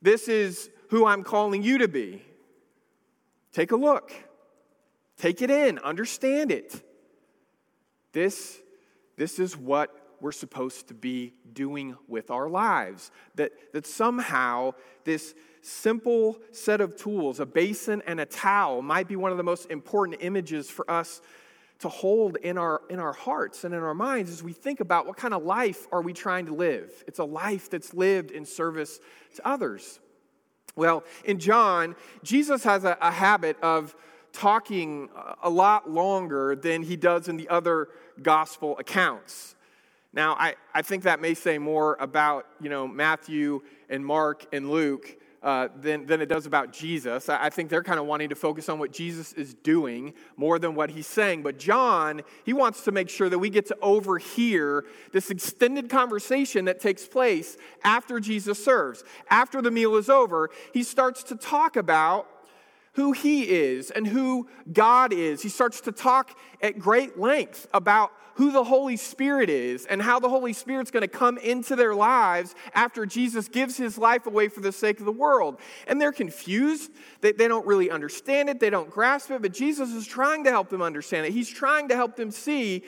This 0.00 0.28
is 0.28 0.70
who 0.90 1.06
I'm 1.06 1.22
calling 1.24 1.62
you 1.62 1.78
to 1.78 1.88
be. 1.88 2.22
Take 3.52 3.72
a 3.72 3.76
look, 3.76 4.12
take 5.16 5.42
it 5.42 5.50
in, 5.50 5.78
understand 5.78 6.50
it. 6.50 6.82
This, 8.12 8.60
this 9.16 9.38
is 9.38 9.56
what 9.56 9.90
we're 10.20 10.32
supposed 10.32 10.88
to 10.88 10.94
be 10.94 11.34
doing 11.52 11.96
with 12.08 12.30
our 12.30 12.48
lives. 12.48 13.10
That, 13.34 13.52
that 13.72 13.86
somehow 13.86 14.74
this 15.04 15.34
simple 15.62 16.38
set 16.52 16.80
of 16.80 16.96
tools, 16.96 17.40
a 17.40 17.46
basin 17.46 18.02
and 18.06 18.20
a 18.20 18.26
towel, 18.26 18.82
might 18.82 19.08
be 19.08 19.16
one 19.16 19.32
of 19.32 19.36
the 19.36 19.42
most 19.42 19.70
important 19.70 20.18
images 20.20 20.70
for 20.70 20.88
us 20.90 21.20
to 21.82 21.88
hold 21.88 22.36
in 22.36 22.58
our, 22.58 22.82
in 22.88 22.98
our 22.98 23.12
hearts 23.12 23.64
and 23.64 23.74
in 23.74 23.80
our 23.80 23.94
minds 23.94 24.30
as 24.30 24.42
we 24.42 24.52
think 24.52 24.80
about 24.80 25.06
what 25.06 25.16
kind 25.16 25.34
of 25.34 25.44
life 25.44 25.86
are 25.92 26.00
we 26.00 26.12
trying 26.12 26.46
to 26.46 26.54
live. 26.54 26.90
It's 27.06 27.18
a 27.18 27.24
life 27.24 27.70
that's 27.70 27.92
lived 27.92 28.30
in 28.30 28.44
service 28.44 29.00
to 29.36 29.46
others. 29.46 30.00
Well, 30.76 31.04
in 31.24 31.38
John, 31.38 31.96
Jesus 32.22 32.64
has 32.64 32.84
a, 32.84 32.96
a 33.00 33.10
habit 33.10 33.56
of 33.62 33.94
talking 34.32 35.10
a 35.42 35.50
lot 35.50 35.90
longer 35.90 36.56
than 36.56 36.82
he 36.82 36.96
does 36.96 37.28
in 37.28 37.36
the 37.36 37.48
other 37.48 37.88
gospel 38.22 38.78
accounts. 38.78 39.54
Now, 40.12 40.34
I, 40.38 40.54
I 40.72 40.82
think 40.82 41.02
that 41.02 41.20
may 41.20 41.34
say 41.34 41.58
more 41.58 41.96
about, 42.00 42.46
you 42.60 42.70
know, 42.70 42.86
Matthew 42.86 43.60
and 43.90 44.06
Mark 44.06 44.46
and 44.52 44.70
Luke 44.70 45.16
uh, 45.42 45.68
than, 45.76 46.06
than 46.06 46.20
it 46.20 46.26
does 46.26 46.46
about 46.46 46.72
Jesus. 46.72 47.28
I, 47.28 47.44
I 47.46 47.50
think 47.50 47.68
they're 47.68 47.82
kind 47.82 47.98
of 47.98 48.06
wanting 48.06 48.28
to 48.28 48.34
focus 48.34 48.68
on 48.68 48.78
what 48.78 48.92
Jesus 48.92 49.32
is 49.32 49.54
doing 49.54 50.14
more 50.36 50.58
than 50.58 50.74
what 50.74 50.90
he's 50.90 51.06
saying. 51.06 51.42
But 51.42 51.58
John, 51.58 52.22
he 52.44 52.52
wants 52.52 52.84
to 52.84 52.92
make 52.92 53.08
sure 53.08 53.28
that 53.28 53.38
we 53.38 53.50
get 53.50 53.66
to 53.66 53.76
overhear 53.82 54.84
this 55.12 55.30
extended 55.30 55.90
conversation 55.90 56.66
that 56.66 56.80
takes 56.80 57.06
place 57.06 57.56
after 57.82 58.20
Jesus 58.20 58.64
serves. 58.64 59.02
After 59.30 59.60
the 59.60 59.70
meal 59.70 59.96
is 59.96 60.08
over, 60.08 60.50
he 60.72 60.82
starts 60.82 61.22
to 61.24 61.36
talk 61.36 61.76
about 61.76 62.28
who 62.94 63.12
he 63.12 63.48
is 63.48 63.90
and 63.90 64.06
who 64.06 64.48
God 64.72 65.12
is. 65.12 65.42
He 65.42 65.48
starts 65.48 65.80
to 65.82 65.92
talk 65.92 66.38
at 66.60 66.78
great 66.78 67.18
length 67.18 67.66
about 67.72 68.12
who 68.34 68.52
the 68.52 68.64
Holy 68.64 68.96
Spirit 68.96 69.50
is 69.50 69.86
and 69.86 70.00
how 70.00 70.18
the 70.18 70.28
Holy 70.28 70.52
Spirit's 70.52 70.90
going 70.90 71.02
to 71.02 71.08
come 71.08 71.38
into 71.38 71.76
their 71.76 71.94
lives 71.94 72.54
after 72.74 73.06
Jesus 73.06 73.48
gives 73.48 73.76
his 73.76 73.98
life 73.98 74.26
away 74.26 74.48
for 74.48 74.60
the 74.60 74.72
sake 74.72 75.00
of 75.00 75.06
the 75.06 75.12
world. 75.12 75.60
And 75.86 76.00
they're 76.00 76.12
confused. 76.12 76.90
They, 77.20 77.32
they 77.32 77.48
don't 77.48 77.66
really 77.66 77.90
understand 77.90 78.48
it, 78.48 78.60
they 78.60 78.70
don't 78.70 78.90
grasp 78.90 79.30
it, 79.30 79.42
but 79.42 79.52
Jesus 79.52 79.90
is 79.90 80.06
trying 80.06 80.44
to 80.44 80.50
help 80.50 80.68
them 80.68 80.82
understand 80.82 81.26
it. 81.26 81.32
He's 81.32 81.50
trying 81.50 81.88
to 81.88 81.96
help 81.96 82.16
them 82.16 82.30
see 82.30 82.84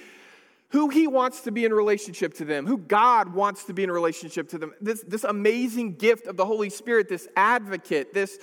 who 0.70 0.88
he 0.88 1.06
wants 1.06 1.42
to 1.42 1.52
be 1.52 1.64
in 1.64 1.72
relationship 1.72 2.34
to 2.34 2.44
them, 2.44 2.66
who 2.66 2.78
God 2.78 3.32
wants 3.32 3.64
to 3.64 3.72
be 3.72 3.84
in 3.84 3.90
relationship 3.92 4.48
to 4.48 4.58
them. 4.58 4.74
This, 4.80 5.02
this 5.06 5.22
amazing 5.22 5.94
gift 5.94 6.26
of 6.26 6.36
the 6.36 6.44
Holy 6.44 6.68
Spirit, 6.68 7.08
this 7.08 7.28
advocate, 7.36 8.12
this 8.12 8.38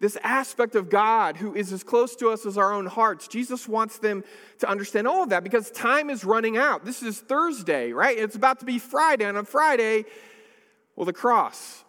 this 0.00 0.16
aspect 0.22 0.74
of 0.74 0.88
God 0.88 1.36
who 1.36 1.54
is 1.54 1.72
as 1.72 1.84
close 1.84 2.16
to 2.16 2.30
us 2.30 2.46
as 2.46 2.56
our 2.56 2.72
own 2.72 2.86
hearts. 2.86 3.28
Jesus 3.28 3.68
wants 3.68 3.98
them 3.98 4.24
to 4.58 4.68
understand 4.68 5.06
all 5.06 5.22
of 5.22 5.28
that 5.28 5.44
because 5.44 5.70
time 5.70 6.08
is 6.08 6.24
running 6.24 6.56
out. 6.56 6.86
This 6.86 7.02
is 7.02 7.20
Thursday, 7.20 7.92
right? 7.92 8.18
It's 8.18 8.34
about 8.34 8.60
to 8.60 8.64
be 8.64 8.78
Friday. 8.78 9.26
And 9.26 9.36
on 9.36 9.44
Friday, 9.44 10.06
well, 10.96 11.04
the 11.04 11.12
cross. 11.12 11.84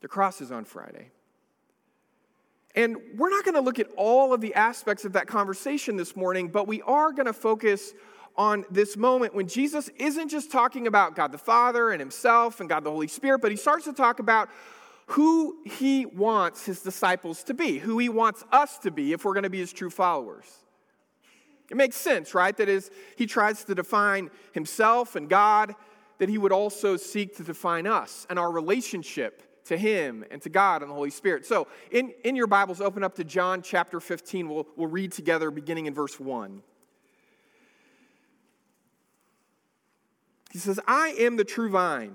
The 0.00 0.08
cross 0.08 0.40
is 0.40 0.52
on 0.52 0.64
Friday. 0.64 1.10
And 2.76 2.96
we're 3.16 3.30
not 3.30 3.44
going 3.44 3.56
to 3.56 3.60
look 3.60 3.80
at 3.80 3.88
all 3.96 4.32
of 4.32 4.40
the 4.40 4.54
aspects 4.54 5.04
of 5.04 5.14
that 5.14 5.26
conversation 5.26 5.96
this 5.96 6.14
morning, 6.14 6.48
but 6.48 6.68
we 6.68 6.80
are 6.82 7.10
going 7.10 7.26
to 7.26 7.32
focus 7.32 7.92
on 8.36 8.64
this 8.70 8.96
moment 8.96 9.34
when 9.34 9.48
Jesus 9.48 9.88
isn't 9.96 10.28
just 10.28 10.52
talking 10.52 10.86
about 10.86 11.16
God 11.16 11.32
the 11.32 11.38
Father 11.38 11.90
and 11.90 11.98
Himself 11.98 12.60
and 12.60 12.68
God 12.68 12.84
the 12.84 12.90
Holy 12.90 13.08
Spirit, 13.08 13.40
but 13.40 13.50
He 13.50 13.56
starts 13.56 13.84
to 13.86 13.92
talk 13.92 14.20
about 14.20 14.48
who 15.10 15.56
he 15.64 16.06
wants 16.06 16.64
his 16.64 16.82
disciples 16.82 17.42
to 17.42 17.52
be, 17.52 17.78
who 17.78 17.98
he 17.98 18.08
wants 18.08 18.44
us 18.52 18.78
to 18.78 18.92
be 18.92 19.12
if 19.12 19.24
we're 19.24 19.32
going 19.32 19.42
to 19.42 19.50
be 19.50 19.58
his 19.58 19.72
true 19.72 19.90
followers. 19.90 20.46
It 21.68 21.76
makes 21.76 21.96
sense, 21.96 22.32
right? 22.32 22.56
That 22.56 22.68
is, 22.68 22.92
he 23.16 23.26
tries 23.26 23.64
to 23.64 23.74
define 23.74 24.30
himself 24.52 25.16
and 25.16 25.28
God, 25.28 25.74
that 26.18 26.28
he 26.28 26.38
would 26.38 26.52
also 26.52 26.96
seek 26.96 27.36
to 27.38 27.42
define 27.42 27.88
us 27.88 28.24
and 28.30 28.38
our 28.38 28.52
relationship 28.52 29.64
to 29.64 29.76
him 29.76 30.24
and 30.30 30.40
to 30.42 30.48
God 30.48 30.82
and 30.82 30.90
the 30.90 30.94
Holy 30.94 31.10
Spirit. 31.10 31.44
So, 31.44 31.66
in, 31.90 32.12
in 32.24 32.36
your 32.36 32.46
Bibles, 32.46 32.80
open 32.80 33.02
up 33.02 33.16
to 33.16 33.24
John 33.24 33.62
chapter 33.62 33.98
15. 33.98 34.48
We'll, 34.48 34.68
we'll 34.76 34.88
read 34.88 35.10
together 35.10 35.50
beginning 35.50 35.86
in 35.86 35.94
verse 35.94 36.20
1. 36.20 36.62
He 40.52 40.58
says, 40.58 40.78
I 40.86 41.16
am 41.18 41.36
the 41.36 41.44
true 41.44 41.70
vine 41.70 42.14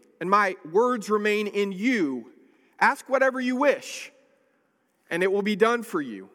and 0.21 0.29
my 0.29 0.55
words 0.71 1.09
remain 1.09 1.47
in 1.47 1.71
you. 1.71 2.31
Ask 2.79 3.09
whatever 3.09 3.41
you 3.41 3.55
wish, 3.57 4.11
and 5.09 5.23
it 5.23 5.31
will 5.31 5.41
be 5.41 5.55
done 5.55 5.81
for 5.81 5.99
you. 5.99 6.29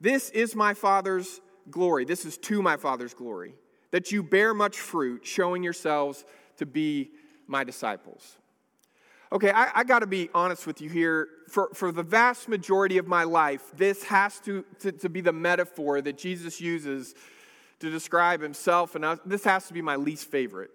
This 0.00 0.30
is 0.30 0.56
my 0.56 0.72
Father's 0.74 1.40
glory. 1.70 2.06
This 2.06 2.24
is 2.24 2.38
to 2.38 2.62
my 2.62 2.78
Father's 2.78 3.12
glory, 3.12 3.54
that 3.90 4.10
you 4.10 4.22
bear 4.22 4.54
much 4.54 4.78
fruit, 4.78 5.26
showing 5.26 5.62
yourselves 5.62 6.24
to 6.56 6.64
be 6.64 7.10
my 7.46 7.64
disciples. 7.64 8.38
Okay, 9.30 9.50
I, 9.50 9.70
I 9.74 9.84
got 9.84 9.98
to 9.98 10.06
be 10.06 10.30
honest 10.34 10.66
with 10.66 10.80
you 10.80 10.88
here. 10.88 11.28
For, 11.50 11.68
for 11.74 11.92
the 11.92 12.02
vast 12.02 12.48
majority 12.48 12.96
of 12.96 13.06
my 13.06 13.24
life, 13.24 13.62
this 13.76 14.04
has 14.04 14.40
to, 14.40 14.64
to, 14.80 14.92
to 14.92 15.08
be 15.10 15.20
the 15.20 15.32
metaphor 15.32 16.00
that 16.00 16.16
Jesus 16.16 16.60
uses 16.60 17.14
to 17.80 17.90
describe 17.90 18.40
himself, 18.40 18.94
and 18.94 19.20
this 19.26 19.44
has 19.44 19.66
to 19.68 19.74
be 19.74 19.82
my 19.82 19.96
least 19.96 20.30
favorite. 20.30 20.70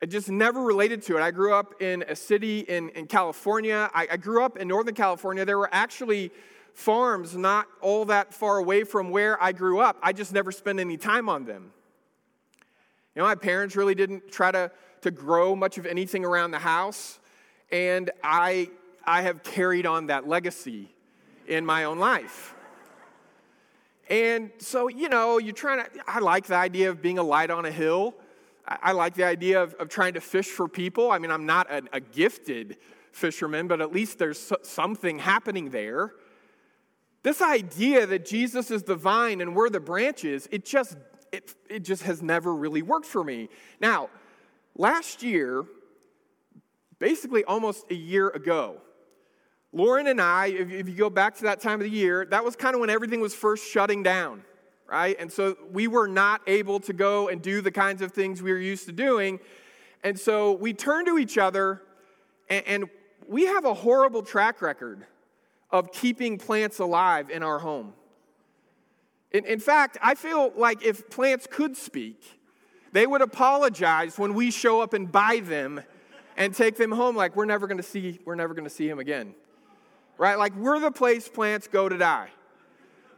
I 0.00 0.06
just 0.06 0.28
never 0.30 0.62
related 0.62 1.02
to 1.02 1.16
it. 1.16 1.22
I 1.22 1.32
grew 1.32 1.52
up 1.52 1.82
in 1.82 2.04
a 2.06 2.14
city 2.14 2.60
in, 2.60 2.90
in 2.90 3.06
California. 3.06 3.90
I, 3.92 4.06
I 4.12 4.16
grew 4.16 4.44
up 4.44 4.56
in 4.56 4.68
Northern 4.68 4.94
California. 4.94 5.44
There 5.44 5.58
were 5.58 5.70
actually 5.72 6.30
farms 6.72 7.36
not 7.36 7.66
all 7.80 8.04
that 8.04 8.32
far 8.32 8.58
away 8.58 8.84
from 8.84 9.10
where 9.10 9.42
I 9.42 9.50
grew 9.50 9.80
up. 9.80 9.98
I 10.00 10.12
just 10.12 10.32
never 10.32 10.52
spent 10.52 10.78
any 10.78 10.96
time 10.96 11.28
on 11.28 11.44
them. 11.44 11.72
You 13.16 13.22
know, 13.22 13.24
my 13.26 13.34
parents 13.34 13.74
really 13.74 13.96
didn't 13.96 14.30
try 14.30 14.52
to, 14.52 14.70
to 15.00 15.10
grow 15.10 15.56
much 15.56 15.78
of 15.78 15.86
anything 15.86 16.24
around 16.24 16.52
the 16.52 16.60
house, 16.60 17.18
and 17.72 18.12
I, 18.22 18.70
I 19.04 19.22
have 19.22 19.42
carried 19.42 19.86
on 19.86 20.06
that 20.06 20.28
legacy 20.28 20.94
in 21.48 21.66
my 21.66 21.82
own 21.82 21.98
life. 21.98 22.54
And 24.08 24.52
so, 24.58 24.86
you 24.86 25.08
know, 25.08 25.38
you're 25.38 25.52
trying 25.52 25.84
to, 25.84 25.90
I 26.06 26.20
like 26.20 26.46
the 26.46 26.54
idea 26.54 26.90
of 26.90 27.02
being 27.02 27.18
a 27.18 27.22
light 27.24 27.50
on 27.50 27.64
a 27.64 27.72
hill. 27.72 28.14
I 28.68 28.92
like 28.92 29.14
the 29.14 29.24
idea 29.24 29.62
of, 29.62 29.74
of 29.74 29.88
trying 29.88 30.14
to 30.14 30.20
fish 30.20 30.46
for 30.46 30.68
people. 30.68 31.10
I 31.10 31.18
mean, 31.18 31.30
I'm 31.30 31.46
not 31.46 31.70
a, 31.70 31.82
a 31.94 32.00
gifted 32.00 32.76
fisherman, 33.12 33.66
but 33.66 33.80
at 33.80 33.92
least 33.92 34.18
there's 34.18 34.52
something 34.62 35.18
happening 35.18 35.70
there. 35.70 36.12
This 37.22 37.40
idea 37.40 38.06
that 38.06 38.26
Jesus 38.26 38.70
is 38.70 38.82
the 38.82 38.94
vine 38.94 39.40
and 39.40 39.56
we're 39.56 39.70
the 39.70 39.80
branches, 39.80 40.48
it 40.52 40.64
just, 40.64 40.96
it, 41.32 41.54
it 41.68 41.80
just 41.80 42.02
has 42.02 42.22
never 42.22 42.54
really 42.54 42.82
worked 42.82 43.06
for 43.06 43.24
me. 43.24 43.48
Now, 43.80 44.10
last 44.76 45.22
year, 45.22 45.64
basically 46.98 47.44
almost 47.44 47.90
a 47.90 47.94
year 47.94 48.28
ago, 48.28 48.82
Lauren 49.72 50.06
and 50.06 50.20
I, 50.20 50.46
if, 50.46 50.70
if 50.70 50.88
you 50.88 50.94
go 50.94 51.10
back 51.10 51.36
to 51.36 51.42
that 51.44 51.60
time 51.60 51.80
of 51.80 51.84
the 51.84 51.90
year, 51.90 52.26
that 52.26 52.44
was 52.44 52.54
kind 52.54 52.74
of 52.74 52.80
when 52.80 52.90
everything 52.90 53.20
was 53.20 53.34
first 53.34 53.66
shutting 53.66 54.02
down 54.02 54.42
right? 54.88 55.16
And 55.18 55.30
so 55.30 55.56
we 55.70 55.86
were 55.86 56.08
not 56.08 56.40
able 56.46 56.80
to 56.80 56.92
go 56.92 57.28
and 57.28 57.42
do 57.42 57.60
the 57.60 57.70
kinds 57.70 58.02
of 58.02 58.12
things 58.12 58.42
we 58.42 58.52
were 58.52 58.58
used 58.58 58.86
to 58.86 58.92
doing. 58.92 59.38
And 60.02 60.18
so 60.18 60.52
we 60.52 60.72
turned 60.72 61.06
to 61.06 61.18
each 61.18 61.36
other, 61.38 61.82
and, 62.48 62.66
and 62.66 62.84
we 63.26 63.46
have 63.46 63.64
a 63.64 63.74
horrible 63.74 64.22
track 64.22 64.62
record 64.62 65.04
of 65.70 65.92
keeping 65.92 66.38
plants 66.38 66.78
alive 66.78 67.28
in 67.30 67.42
our 67.42 67.58
home. 67.58 67.92
In, 69.30 69.44
in 69.44 69.60
fact, 69.60 69.98
I 70.00 70.14
feel 70.14 70.52
like 70.56 70.82
if 70.82 71.10
plants 71.10 71.46
could 71.50 71.76
speak, 71.76 72.38
they 72.92 73.06
would 73.06 73.20
apologize 73.20 74.18
when 74.18 74.32
we 74.32 74.50
show 74.50 74.80
up 74.80 74.94
and 74.94 75.10
buy 75.12 75.42
them 75.44 75.82
and 76.38 76.54
take 76.54 76.76
them 76.76 76.92
home 76.92 77.16
like 77.16 77.36
we're 77.36 77.44
never 77.44 77.66
going 77.66 77.76
to 77.76 77.82
see 77.82 78.18
we're 78.24 78.36
never 78.36 78.54
going 78.54 78.64
to 78.64 78.70
see 78.70 78.88
him 78.88 78.98
again 78.98 79.34
right 80.16 80.38
like 80.38 80.54
we're 80.56 80.78
the 80.78 80.90
place 80.90 81.28
plants 81.28 81.66
go 81.66 81.88
to 81.88 81.98
die 81.98 82.28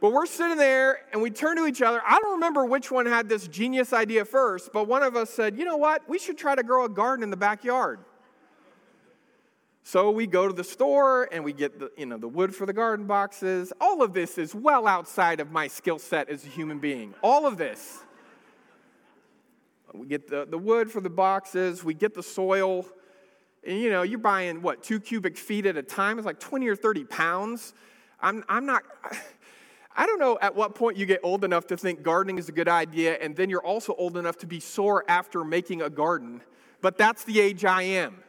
but 0.01 0.11
we're 0.11 0.25
sitting 0.25 0.57
there 0.57 1.01
and 1.13 1.21
we 1.21 1.29
turn 1.29 1.55
to 1.57 1.67
each 1.67 1.83
other. 1.83 2.01
I 2.05 2.19
don't 2.19 2.33
remember 2.33 2.65
which 2.65 2.89
one 2.89 3.05
had 3.05 3.29
this 3.29 3.47
genius 3.47 3.93
idea 3.93 4.25
first, 4.25 4.73
but 4.73 4.87
one 4.87 5.03
of 5.03 5.15
us 5.15 5.29
said, 5.29 5.57
you 5.57 5.63
know 5.63 5.77
what? 5.77 6.09
We 6.09 6.17
should 6.17 6.39
try 6.39 6.55
to 6.55 6.63
grow 6.63 6.85
a 6.85 6.89
garden 6.89 7.23
in 7.23 7.29
the 7.29 7.37
backyard. 7.37 7.99
So 9.83 10.09
we 10.09 10.25
go 10.25 10.47
to 10.47 10.53
the 10.53 10.63
store 10.63 11.29
and 11.31 11.43
we 11.43 11.53
get 11.53 11.79
the, 11.79 11.91
you 11.97 12.07
know, 12.07 12.17
the 12.17 12.27
wood 12.27 12.55
for 12.55 12.65
the 12.65 12.73
garden 12.73 13.05
boxes. 13.05 13.71
All 13.79 14.01
of 14.01 14.13
this 14.13 14.39
is 14.39 14.55
well 14.55 14.87
outside 14.87 15.39
of 15.39 15.51
my 15.51 15.67
skill 15.67 15.99
set 15.99 16.29
as 16.29 16.45
a 16.45 16.47
human 16.47 16.79
being. 16.79 17.13
All 17.21 17.45
of 17.45 17.57
this. 17.57 17.99
We 19.93 20.07
get 20.07 20.27
the, 20.27 20.47
the 20.49 20.57
wood 20.57 20.89
for 20.89 21.01
the 21.01 21.09
boxes, 21.09 21.83
we 21.83 21.93
get 21.93 22.15
the 22.15 22.23
soil. 22.23 22.87
And 23.63 23.79
you 23.79 23.91
know, 23.91 24.01
you're 24.01 24.17
buying 24.17 24.63
what, 24.63 24.81
two 24.81 24.99
cubic 24.99 25.37
feet 25.37 25.67
at 25.67 25.77
a 25.77 25.83
time? 25.83 26.17
It's 26.17 26.25
like 26.25 26.39
20 26.39 26.67
or 26.67 26.75
30 26.75 27.03
pounds. 27.03 27.75
I'm, 28.19 28.43
I'm 28.49 28.65
not. 28.65 28.83
I 29.95 30.05
don't 30.05 30.19
know 30.19 30.37
at 30.41 30.55
what 30.55 30.75
point 30.75 30.97
you 30.97 31.05
get 31.05 31.19
old 31.23 31.43
enough 31.43 31.67
to 31.67 31.77
think 31.77 32.01
gardening 32.01 32.37
is 32.37 32.49
a 32.49 32.51
good 32.51 32.69
idea, 32.69 33.15
and 33.15 33.35
then 33.35 33.49
you're 33.49 33.65
also 33.65 33.93
old 33.95 34.17
enough 34.17 34.37
to 34.37 34.47
be 34.47 34.59
sore 34.59 35.03
after 35.07 35.43
making 35.43 35.81
a 35.81 35.89
garden, 35.89 36.41
but 36.81 36.97
that's 36.97 37.23
the 37.23 37.39
age 37.39 37.65
I 37.65 37.83
am. 37.83 38.23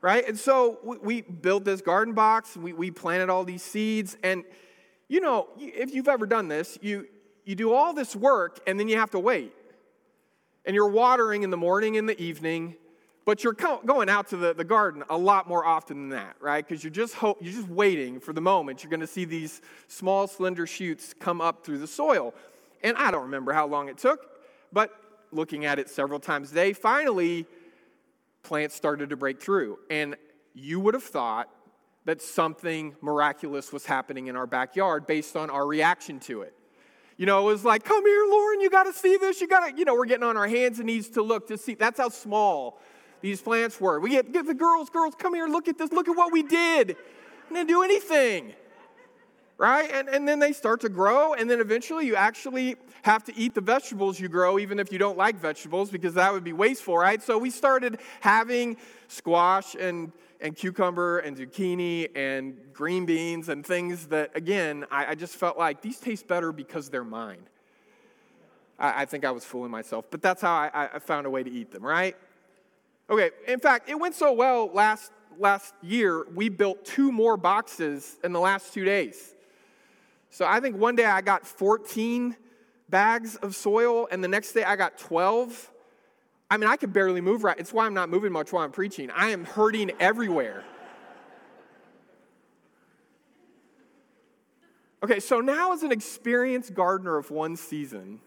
Right? 0.00 0.26
And 0.26 0.38
so 0.38 0.78
we, 0.82 0.96
we 0.98 1.20
built 1.22 1.64
this 1.64 1.80
garden 1.80 2.12
box, 2.12 2.56
we, 2.56 2.72
we 2.72 2.90
planted 2.90 3.30
all 3.30 3.44
these 3.44 3.62
seeds, 3.62 4.16
and 4.22 4.44
you 5.12 5.20
know, 5.20 5.48
if 5.58 5.94
you've 5.94 6.08
ever 6.08 6.24
done 6.24 6.48
this, 6.48 6.78
you, 6.80 7.06
you 7.44 7.54
do 7.54 7.74
all 7.74 7.92
this 7.92 8.16
work 8.16 8.60
and 8.66 8.80
then 8.80 8.88
you 8.88 8.96
have 8.96 9.10
to 9.10 9.18
wait. 9.18 9.52
And 10.64 10.74
you're 10.74 10.88
watering 10.88 11.42
in 11.42 11.50
the 11.50 11.56
morning 11.58 11.98
and 11.98 12.08
the 12.08 12.18
evening, 12.18 12.76
but 13.24 13.44
you're 13.44 13.52
going 13.52 14.08
out 14.08 14.28
to 14.28 14.36
the, 14.36 14.52
the 14.52 14.64
garden 14.64 15.04
a 15.08 15.16
lot 15.16 15.48
more 15.48 15.64
often 15.64 15.96
than 15.96 16.08
that, 16.10 16.36
right? 16.40 16.66
Because 16.66 16.82
you're 16.82 16.90
just 16.90 17.14
hope, 17.14 17.38
you're 17.40 17.52
just 17.52 17.68
waiting 17.68 18.18
for 18.18 18.32
the 18.32 18.40
moment 18.40 18.82
you're 18.82 18.90
going 18.90 19.00
to 19.00 19.06
see 19.06 19.24
these 19.24 19.60
small, 19.88 20.26
slender 20.26 20.66
shoots 20.66 21.14
come 21.18 21.40
up 21.40 21.64
through 21.64 21.78
the 21.78 21.86
soil. 21.86 22.34
And 22.82 22.96
I 22.96 23.10
don't 23.10 23.22
remember 23.22 23.52
how 23.52 23.66
long 23.66 23.88
it 23.88 23.98
took, 23.98 24.28
but 24.72 24.90
looking 25.30 25.64
at 25.64 25.78
it 25.78 25.88
several 25.88 26.18
times 26.18 26.50
a 26.50 26.54
day, 26.54 26.72
finally, 26.72 27.46
plants 28.42 28.74
started 28.74 29.10
to 29.10 29.16
break 29.16 29.40
through. 29.40 29.78
And 29.88 30.16
you 30.54 30.80
would 30.80 30.94
have 30.94 31.04
thought 31.04 31.48
that 32.04 32.20
something 32.20 32.96
miraculous 33.00 33.72
was 33.72 33.86
happening 33.86 34.26
in 34.26 34.34
our 34.34 34.46
backyard 34.46 35.06
based 35.06 35.36
on 35.36 35.48
our 35.48 35.64
reaction 35.64 36.18
to 36.20 36.42
it. 36.42 36.54
You 37.16 37.26
know, 37.26 37.48
it 37.48 37.52
was 37.52 37.64
like, 37.64 37.84
come 37.84 38.04
here, 38.04 38.24
Lauren, 38.26 38.60
you 38.60 38.68
got 38.68 38.84
to 38.84 38.92
see 38.92 39.16
this. 39.16 39.40
You 39.40 39.46
got 39.46 39.68
to, 39.68 39.78
you 39.78 39.84
know, 39.84 39.94
we're 39.94 40.06
getting 40.06 40.24
on 40.24 40.36
our 40.36 40.48
hands 40.48 40.78
and 40.78 40.86
knees 40.86 41.08
to 41.10 41.22
look 41.22 41.46
to 41.48 41.56
see. 41.56 41.74
That's 41.74 41.98
how 41.98 42.08
small 42.08 42.80
these 43.22 43.40
plants 43.40 43.80
were. 43.80 43.98
We 44.00 44.10
get, 44.10 44.32
get 44.32 44.46
the 44.46 44.54
girls, 44.54 44.90
girls, 44.90 45.14
come 45.16 45.34
here, 45.34 45.46
look 45.46 45.68
at 45.68 45.78
this, 45.78 45.92
look 45.92 46.08
at 46.08 46.16
what 46.16 46.32
we 46.32 46.42
did. 46.42 46.96
And 47.48 47.56
didn't 47.56 47.68
do 47.68 47.82
anything. 47.82 48.52
Right? 49.58 49.90
And, 49.92 50.08
and 50.08 50.26
then 50.26 50.40
they 50.40 50.52
start 50.52 50.80
to 50.80 50.88
grow, 50.88 51.34
and 51.34 51.48
then 51.48 51.60
eventually 51.60 52.04
you 52.04 52.16
actually 52.16 52.76
have 53.02 53.22
to 53.24 53.36
eat 53.36 53.54
the 53.54 53.60
vegetables 53.60 54.18
you 54.18 54.28
grow, 54.28 54.58
even 54.58 54.80
if 54.80 54.92
you 54.92 54.98
don't 54.98 55.16
like 55.16 55.36
vegetables, 55.38 55.90
because 55.90 56.14
that 56.14 56.32
would 56.32 56.44
be 56.44 56.52
wasteful, 56.52 56.98
right? 56.98 57.22
So 57.22 57.38
we 57.38 57.50
started 57.50 57.98
having 58.20 58.76
squash 59.06 59.76
and, 59.76 60.10
and 60.40 60.56
cucumber 60.56 61.18
and 61.18 61.36
zucchini 61.36 62.08
and 62.16 62.56
green 62.72 63.06
beans 63.06 63.48
and 63.48 63.64
things 63.64 64.06
that, 64.08 64.30
again, 64.34 64.84
I, 64.90 65.06
I 65.06 65.14
just 65.14 65.36
felt 65.36 65.56
like 65.56 65.80
these 65.80 65.98
taste 65.98 66.26
better 66.26 66.50
because 66.50 66.90
they're 66.90 67.04
mine. 67.04 67.42
I, 68.78 69.02
I 69.02 69.04
think 69.04 69.24
I 69.24 69.30
was 69.30 69.44
fooling 69.44 69.70
myself, 69.70 70.06
but 70.10 70.22
that's 70.22 70.42
how 70.42 70.52
I, 70.52 70.90
I 70.94 70.98
found 70.98 71.26
a 71.26 71.30
way 71.30 71.44
to 71.44 71.50
eat 71.50 71.70
them, 71.70 71.84
right? 71.84 72.16
Okay, 73.12 73.30
in 73.46 73.60
fact, 73.60 73.90
it 73.90 74.00
went 74.00 74.14
so 74.14 74.32
well 74.32 74.70
last, 74.72 75.12
last 75.38 75.74
year, 75.82 76.24
we 76.34 76.48
built 76.48 76.82
two 76.86 77.12
more 77.12 77.36
boxes 77.36 78.16
in 78.24 78.32
the 78.32 78.40
last 78.40 78.72
two 78.72 78.86
days. 78.86 79.34
So 80.30 80.46
I 80.46 80.60
think 80.60 80.78
one 80.78 80.96
day 80.96 81.04
I 81.04 81.20
got 81.20 81.46
14 81.46 82.34
bags 82.88 83.36
of 83.36 83.54
soil, 83.54 84.08
and 84.10 84.24
the 84.24 84.28
next 84.28 84.52
day 84.52 84.64
I 84.64 84.76
got 84.76 84.96
12. 84.96 85.70
I 86.50 86.56
mean, 86.56 86.70
I 86.70 86.76
could 86.76 86.94
barely 86.94 87.20
move 87.20 87.44
right. 87.44 87.58
It's 87.58 87.70
why 87.70 87.84
I'm 87.84 87.92
not 87.92 88.08
moving 88.08 88.32
much 88.32 88.50
while 88.50 88.64
I'm 88.64 88.72
preaching. 88.72 89.10
I 89.10 89.28
am 89.28 89.44
hurting 89.44 89.90
everywhere. 90.00 90.64
Okay, 95.02 95.20
so 95.20 95.40
now 95.40 95.74
as 95.74 95.82
an 95.82 95.92
experienced 95.92 96.72
gardener 96.72 97.18
of 97.18 97.30
one 97.30 97.56
season, 97.56 98.20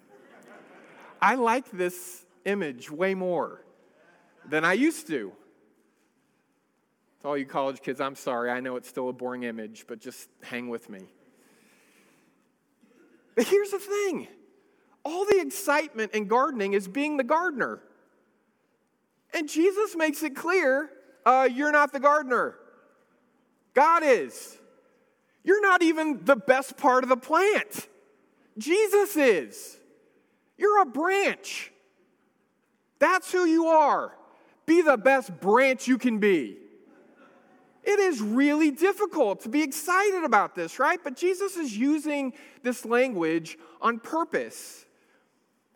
I 1.20 1.34
like 1.34 1.72
this 1.72 2.24
image 2.46 2.92
way 2.92 3.16
more 3.16 3.66
than 4.50 4.66
I 4.66 4.74
used 4.74 5.08
to. 5.08 5.32
To 7.22 7.28
all 7.28 7.38
you 7.38 7.46
college 7.46 7.82
kids, 7.82 8.00
I'm 8.00 8.16
sorry. 8.16 8.50
I 8.50 8.60
know 8.60 8.76
it's 8.76 8.90
still 8.90 9.10
a 9.10 9.14
boring 9.14 9.44
image, 9.44 9.86
but 9.88 10.00
just 10.00 10.30
hang 10.44 10.70
with 10.70 10.90
me. 10.90 11.02
But 13.36 13.48
here's 13.48 13.72
the 13.72 13.80
thing 13.80 14.28
all 15.04 15.26
the 15.26 15.40
excitement 15.40 16.14
in 16.14 16.28
gardening 16.28 16.74
is 16.74 16.88
being 16.88 17.18
the 17.18 17.24
gardener. 17.24 17.80
And 19.34 19.50
Jesus 19.50 19.96
makes 19.96 20.24
it 20.24 20.36
clear 20.36 20.90
uh, 21.26 21.48
you're 21.52 21.72
not 21.72 21.92
the 21.92 22.00
gardener, 22.00 22.56
God 23.74 24.04
is. 24.04 24.58
You're 25.44 25.62
not 25.62 25.84
even 25.84 26.26
the 26.26 26.36
best 26.36 26.76
part 26.76 27.04
of 27.04 27.10
the 27.10 27.18
plant, 27.18 27.88
Jesus 28.58 29.16
is. 29.16 29.78
You're 30.58 30.82
a 30.82 30.86
branch. 30.86 31.72
That's 32.98 33.32
who 33.32 33.46
you 33.46 33.68
are. 33.68 34.16
Be 34.66 34.82
the 34.82 34.98
best 34.98 35.40
branch 35.40 35.88
you 35.88 35.98
can 35.98 36.20
be. 36.20 36.58
It 37.84 38.00
is 38.00 38.20
really 38.20 38.72
difficult 38.72 39.42
to 39.42 39.50
be 39.50 39.62
excited 39.62 40.24
about 40.24 40.56
this, 40.56 40.80
right? 40.80 41.00
But 41.04 41.16
Jesus 41.16 41.56
is 41.56 41.78
using 41.78 42.34
this 42.64 42.84
language 42.84 43.60
on 43.80 44.00
purpose. 44.00 44.86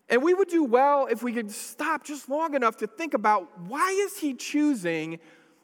And 0.10 0.24
we 0.24 0.34
would 0.34 0.48
do 0.48 0.64
well 0.64 1.06
if 1.06 1.22
we 1.22 1.32
could 1.32 1.52
stop 1.52 2.04
just 2.04 2.28
long 2.28 2.56
enough 2.56 2.78
to 2.78 2.88
think 2.88 3.14
about 3.14 3.48
why 3.68 3.92
is 3.92 4.18
he 4.18 4.34
choosing 4.34 5.20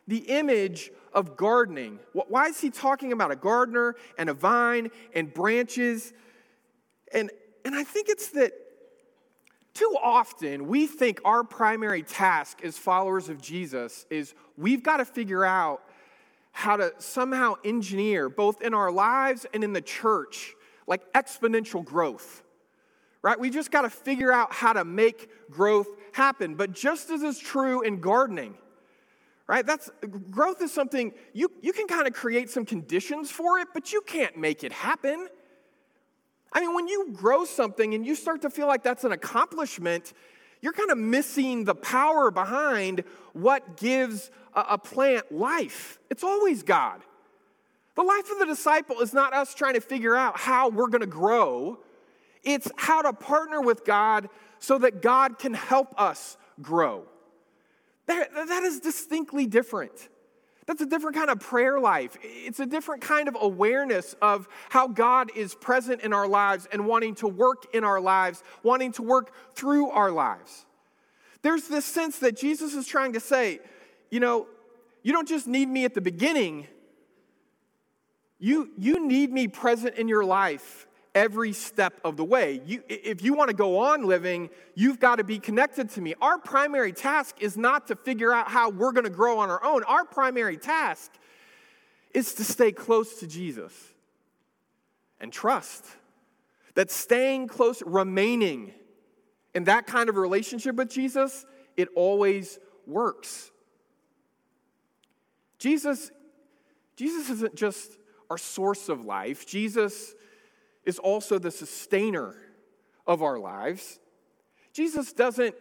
the 0.07 0.17
image 0.17 0.91
of 1.13 1.35
gardening? 1.35 1.97
Why 2.13 2.47
is 2.47 2.61
he 2.61 2.69
talking 2.69 3.11
about 3.11 3.31
a 3.31 3.35
gardener 3.35 3.95
and 4.19 4.29
a 4.29 4.33
vine 4.35 4.91
and 5.15 5.33
branches? 5.33 6.13
And, 7.11 7.31
and 7.63 7.73
I 7.73 7.83
think 7.83 8.07
it's 8.07 8.29
that 8.29 8.51
too 9.75 9.95
often 10.01 10.67
we 10.67 10.87
think 10.87 11.21
our 11.23 11.43
primary 11.43 12.01
task 12.01 12.61
as 12.63 12.77
followers 12.77 13.29
of 13.29 13.41
Jesus 13.41 14.05
is 14.09 14.33
we've 14.57 14.81
got 14.81 14.97
to 14.97 15.05
figure 15.05 15.45
out 15.45 15.81
how 16.53 16.77
to 16.77 16.93
somehow 16.99 17.55
engineer, 17.65 18.29
both 18.29 18.61
in 18.61 18.73
our 18.73 18.89
lives 18.89 19.45
and 19.53 19.61
in 19.61 19.73
the 19.73 19.81
church, 19.81 20.55
like 20.87 21.11
exponential 21.13 21.83
growth. 21.83 22.43
Right? 23.21 23.37
We 23.37 23.49
just 23.49 23.71
got 23.71 23.81
to 23.81 23.89
figure 23.89 24.31
out 24.31 24.53
how 24.53 24.71
to 24.71 24.85
make 24.85 25.29
growth 25.51 25.87
happen. 26.13 26.55
But 26.55 26.71
just 26.71 27.09
as 27.09 27.23
is 27.23 27.37
true 27.37 27.81
in 27.81 27.99
gardening, 27.99 28.55
right? 29.47 29.65
That's 29.65 29.89
growth 30.31 30.61
is 30.61 30.71
something 30.71 31.11
you, 31.33 31.51
you 31.61 31.73
can 31.73 31.87
kind 31.87 32.07
of 32.07 32.13
create 32.13 32.49
some 32.49 32.65
conditions 32.65 33.29
for 33.29 33.59
it, 33.59 33.67
but 33.73 33.91
you 33.91 34.01
can't 34.01 34.37
make 34.37 34.63
it 34.63 34.71
happen. 34.71 35.27
I 36.55 36.61
mean, 36.61 36.73
when 36.73 36.87
you 36.87 37.09
grow 37.11 37.43
something 37.43 37.93
and 37.93 38.05
you 38.05 38.15
start 38.15 38.41
to 38.43 38.49
feel 38.49 38.65
like 38.65 38.81
that's 38.81 39.03
an 39.03 39.11
accomplishment, 39.11 40.13
you're 40.61 40.71
kind 40.71 40.89
of 40.89 40.97
missing 40.97 41.65
the 41.65 41.75
power 41.75 42.31
behind 42.31 43.03
what 43.33 43.75
gives 43.75 44.31
a, 44.55 44.65
a 44.71 44.77
plant 44.77 45.29
life. 45.33 45.99
It's 46.09 46.23
always 46.23 46.63
God. 46.63 47.01
The 47.95 48.03
life 48.03 48.31
of 48.31 48.39
the 48.39 48.45
disciple 48.45 49.01
is 49.01 49.13
not 49.13 49.33
us 49.33 49.53
trying 49.53 49.73
to 49.73 49.81
figure 49.81 50.15
out 50.15 50.39
how 50.39 50.69
we're 50.69 50.87
going 50.87 51.01
to 51.01 51.07
grow, 51.07 51.79
it's 52.41 52.71
how 52.77 53.01
to 53.01 53.11
partner 53.11 53.59
with 53.59 53.83
God 53.83 54.29
so 54.59 54.77
that 54.77 55.01
God 55.01 55.37
can 55.37 55.53
help 55.53 55.93
us 55.99 56.37
grow. 56.61 57.03
That, 58.05 58.33
that 58.33 58.63
is 58.63 58.79
distinctly 58.79 59.45
different. 59.45 60.09
That's 60.67 60.81
a 60.81 60.85
different 60.85 61.15
kind 61.15 61.29
of 61.29 61.39
prayer 61.39 61.79
life. 61.79 62.17
It's 62.23 62.59
a 62.59 62.65
different 62.65 63.03
kind 63.03 63.27
of 63.27 63.37
awareness 63.39 64.15
of 64.21 64.47
how 64.69 64.87
God 64.87 65.29
is 65.35 65.53
present 65.53 66.01
in 66.01 66.11
our 66.11 66.27
lives 66.27 66.67
and 66.71 66.87
wanting 66.87 67.15
to 67.15 67.27
work 67.27 67.67
in 67.73 67.83
our 67.83 68.01
lives, 68.01 68.41
wanting 68.63 68.91
to 68.93 69.03
work 69.03 69.31
through 69.53 69.91
our 69.91 70.09
lives. 70.09 70.65
There's 71.43 71.67
this 71.67 71.85
sense 71.85 72.19
that 72.19 72.35
Jesus 72.35 72.73
is 72.73 72.87
trying 72.87 73.13
to 73.13 73.19
say, 73.19 73.59
you 74.09 74.19
know, 74.19 74.47
you 75.03 75.13
don't 75.13 75.27
just 75.27 75.45
need 75.45 75.69
me 75.69 75.85
at 75.85 75.93
the 75.93 76.01
beginning, 76.01 76.65
you, 78.39 78.71
you 78.77 79.07
need 79.07 79.31
me 79.31 79.47
present 79.47 79.95
in 79.95 80.07
your 80.07 80.25
life 80.25 80.87
every 81.15 81.53
step 81.53 81.99
of 82.03 82.17
the 82.17 82.25
way. 82.25 82.61
You, 82.65 82.83
if 82.89 83.23
you 83.23 83.33
want 83.33 83.49
to 83.49 83.55
go 83.55 83.79
on 83.79 84.05
living, 84.05 84.49
you've 84.75 84.99
got 84.99 85.15
to 85.15 85.23
be 85.23 85.39
connected 85.39 85.89
to 85.91 86.01
me. 86.01 86.13
Our 86.21 86.37
primary 86.37 86.91
task 86.91 87.37
is 87.39 87.57
not 87.57 87.87
to 87.87 87.95
figure 87.95 88.33
out 88.33 88.49
how 88.49 88.69
we're 88.69 88.91
going 88.91 89.05
to 89.05 89.09
grow 89.09 89.39
on 89.39 89.49
our 89.49 89.63
own. 89.63 89.83
Our 89.85 90.03
primary 90.03 90.57
task 90.57 91.11
is 92.13 92.33
to 92.35 92.43
stay 92.43 92.71
close 92.71 93.19
to 93.21 93.27
Jesus 93.27 93.73
and 95.19 95.31
trust 95.31 95.85
that 96.75 96.91
staying 96.91 97.47
close, 97.47 97.81
remaining 97.85 98.73
in 99.53 99.63
that 99.63 99.87
kind 99.87 100.09
of 100.09 100.17
relationship 100.17 100.75
with 100.75 100.89
Jesus, 100.89 101.45
it 101.77 101.87
always 101.95 102.59
works. 102.85 103.49
Jesus, 105.57 106.11
Jesus 106.97 107.29
isn't 107.29 107.55
just 107.55 107.97
our 108.29 108.37
source 108.37 108.89
of 108.89 109.05
life. 109.05 109.47
Jesus 109.47 110.13
is 110.85 110.99
also 110.99 111.39
the 111.39 111.51
sustainer 111.51 112.35
of 113.07 113.21
our 113.21 113.39
lives. 113.39 113.99
Jesus 114.73 115.13
doesn't 115.13 115.55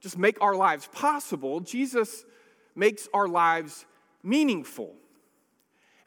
just 0.00 0.18
make 0.18 0.40
our 0.40 0.54
lives 0.54 0.88
possible, 0.92 1.60
Jesus 1.60 2.24
makes 2.74 3.08
our 3.14 3.28
lives 3.28 3.86
meaningful. 4.22 4.94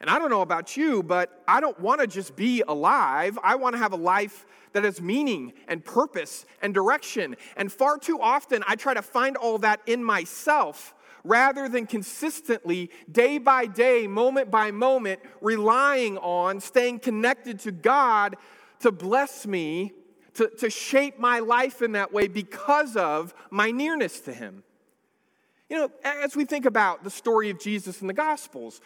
And 0.00 0.08
I 0.08 0.18
don't 0.18 0.30
know 0.30 0.40
about 0.40 0.76
you, 0.78 1.02
but 1.02 1.42
I 1.46 1.60
don't 1.60 1.78
want 1.78 2.00
to 2.00 2.06
just 2.06 2.34
be 2.34 2.62
alive. 2.66 3.38
I 3.42 3.56
want 3.56 3.74
to 3.74 3.78
have 3.78 3.92
a 3.92 3.96
life 3.96 4.46
that 4.72 4.84
has 4.84 5.02
meaning 5.02 5.52
and 5.68 5.84
purpose 5.84 6.46
and 6.62 6.72
direction. 6.72 7.36
And 7.56 7.70
far 7.70 7.98
too 7.98 8.18
often, 8.20 8.64
I 8.66 8.76
try 8.76 8.94
to 8.94 9.02
find 9.02 9.36
all 9.36 9.58
that 9.58 9.80
in 9.86 10.02
myself 10.02 10.94
rather 11.24 11.68
than 11.68 11.86
consistently, 11.86 12.90
day 13.10 13.38
by 13.38 13.66
day, 13.66 14.06
moment 14.06 14.50
by 14.50 14.70
moment, 14.70 15.20
relying 15.40 16.18
on, 16.18 16.60
staying 16.60 16.98
connected 16.98 17.60
to 17.60 17.72
God 17.72 18.36
to 18.80 18.90
bless 18.92 19.46
me, 19.46 19.92
to, 20.34 20.48
to 20.58 20.70
shape 20.70 21.18
my 21.18 21.40
life 21.40 21.82
in 21.82 21.92
that 21.92 22.12
way 22.12 22.28
because 22.28 22.96
of 22.96 23.34
my 23.50 23.70
nearness 23.70 24.20
to 24.20 24.32
Him. 24.32 24.62
You 25.68 25.76
know, 25.76 25.90
as 26.02 26.34
we 26.34 26.44
think 26.44 26.66
about 26.66 27.04
the 27.04 27.10
story 27.10 27.50
of 27.50 27.60
Jesus 27.60 28.00
in 28.00 28.06
the 28.06 28.12
Gospels, 28.12 28.80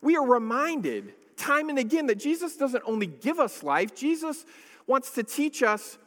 we 0.00 0.16
are 0.16 0.26
reminded 0.26 1.14
time 1.36 1.68
and 1.68 1.78
again 1.78 2.06
that 2.06 2.18
Jesus 2.18 2.56
doesn't 2.56 2.82
only 2.86 3.06
give 3.06 3.38
us 3.38 3.62
life, 3.62 3.94
Jesus 3.94 4.44
wants 4.86 5.10
to 5.12 5.22
teach 5.22 5.62
us 5.62 5.98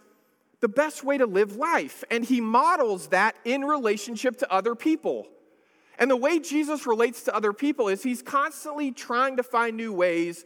the 0.60 0.68
best 0.68 1.04
way 1.04 1.18
to 1.18 1.26
live 1.26 1.58
life. 1.58 2.04
And 2.10 2.24
he 2.24 2.40
models 2.40 3.08
that 3.08 3.36
in 3.44 3.64
relationship 3.64 4.38
to 4.38 4.52
other 4.52 4.76
people. 4.76 5.28
And 6.00 6.10
the 6.10 6.18
way 6.18 6.40
Jesus 6.40 6.86
relates 6.86 7.24
to 7.24 7.36
other 7.36 7.54
people 7.54 7.88
is 7.88 8.04
he's 8.04 8.22
constantly 8.22 8.92
trying 8.92 9.38
to 9.38 9.44
find 9.44 9.78
new 9.78 9.94
ways 9.94 10.44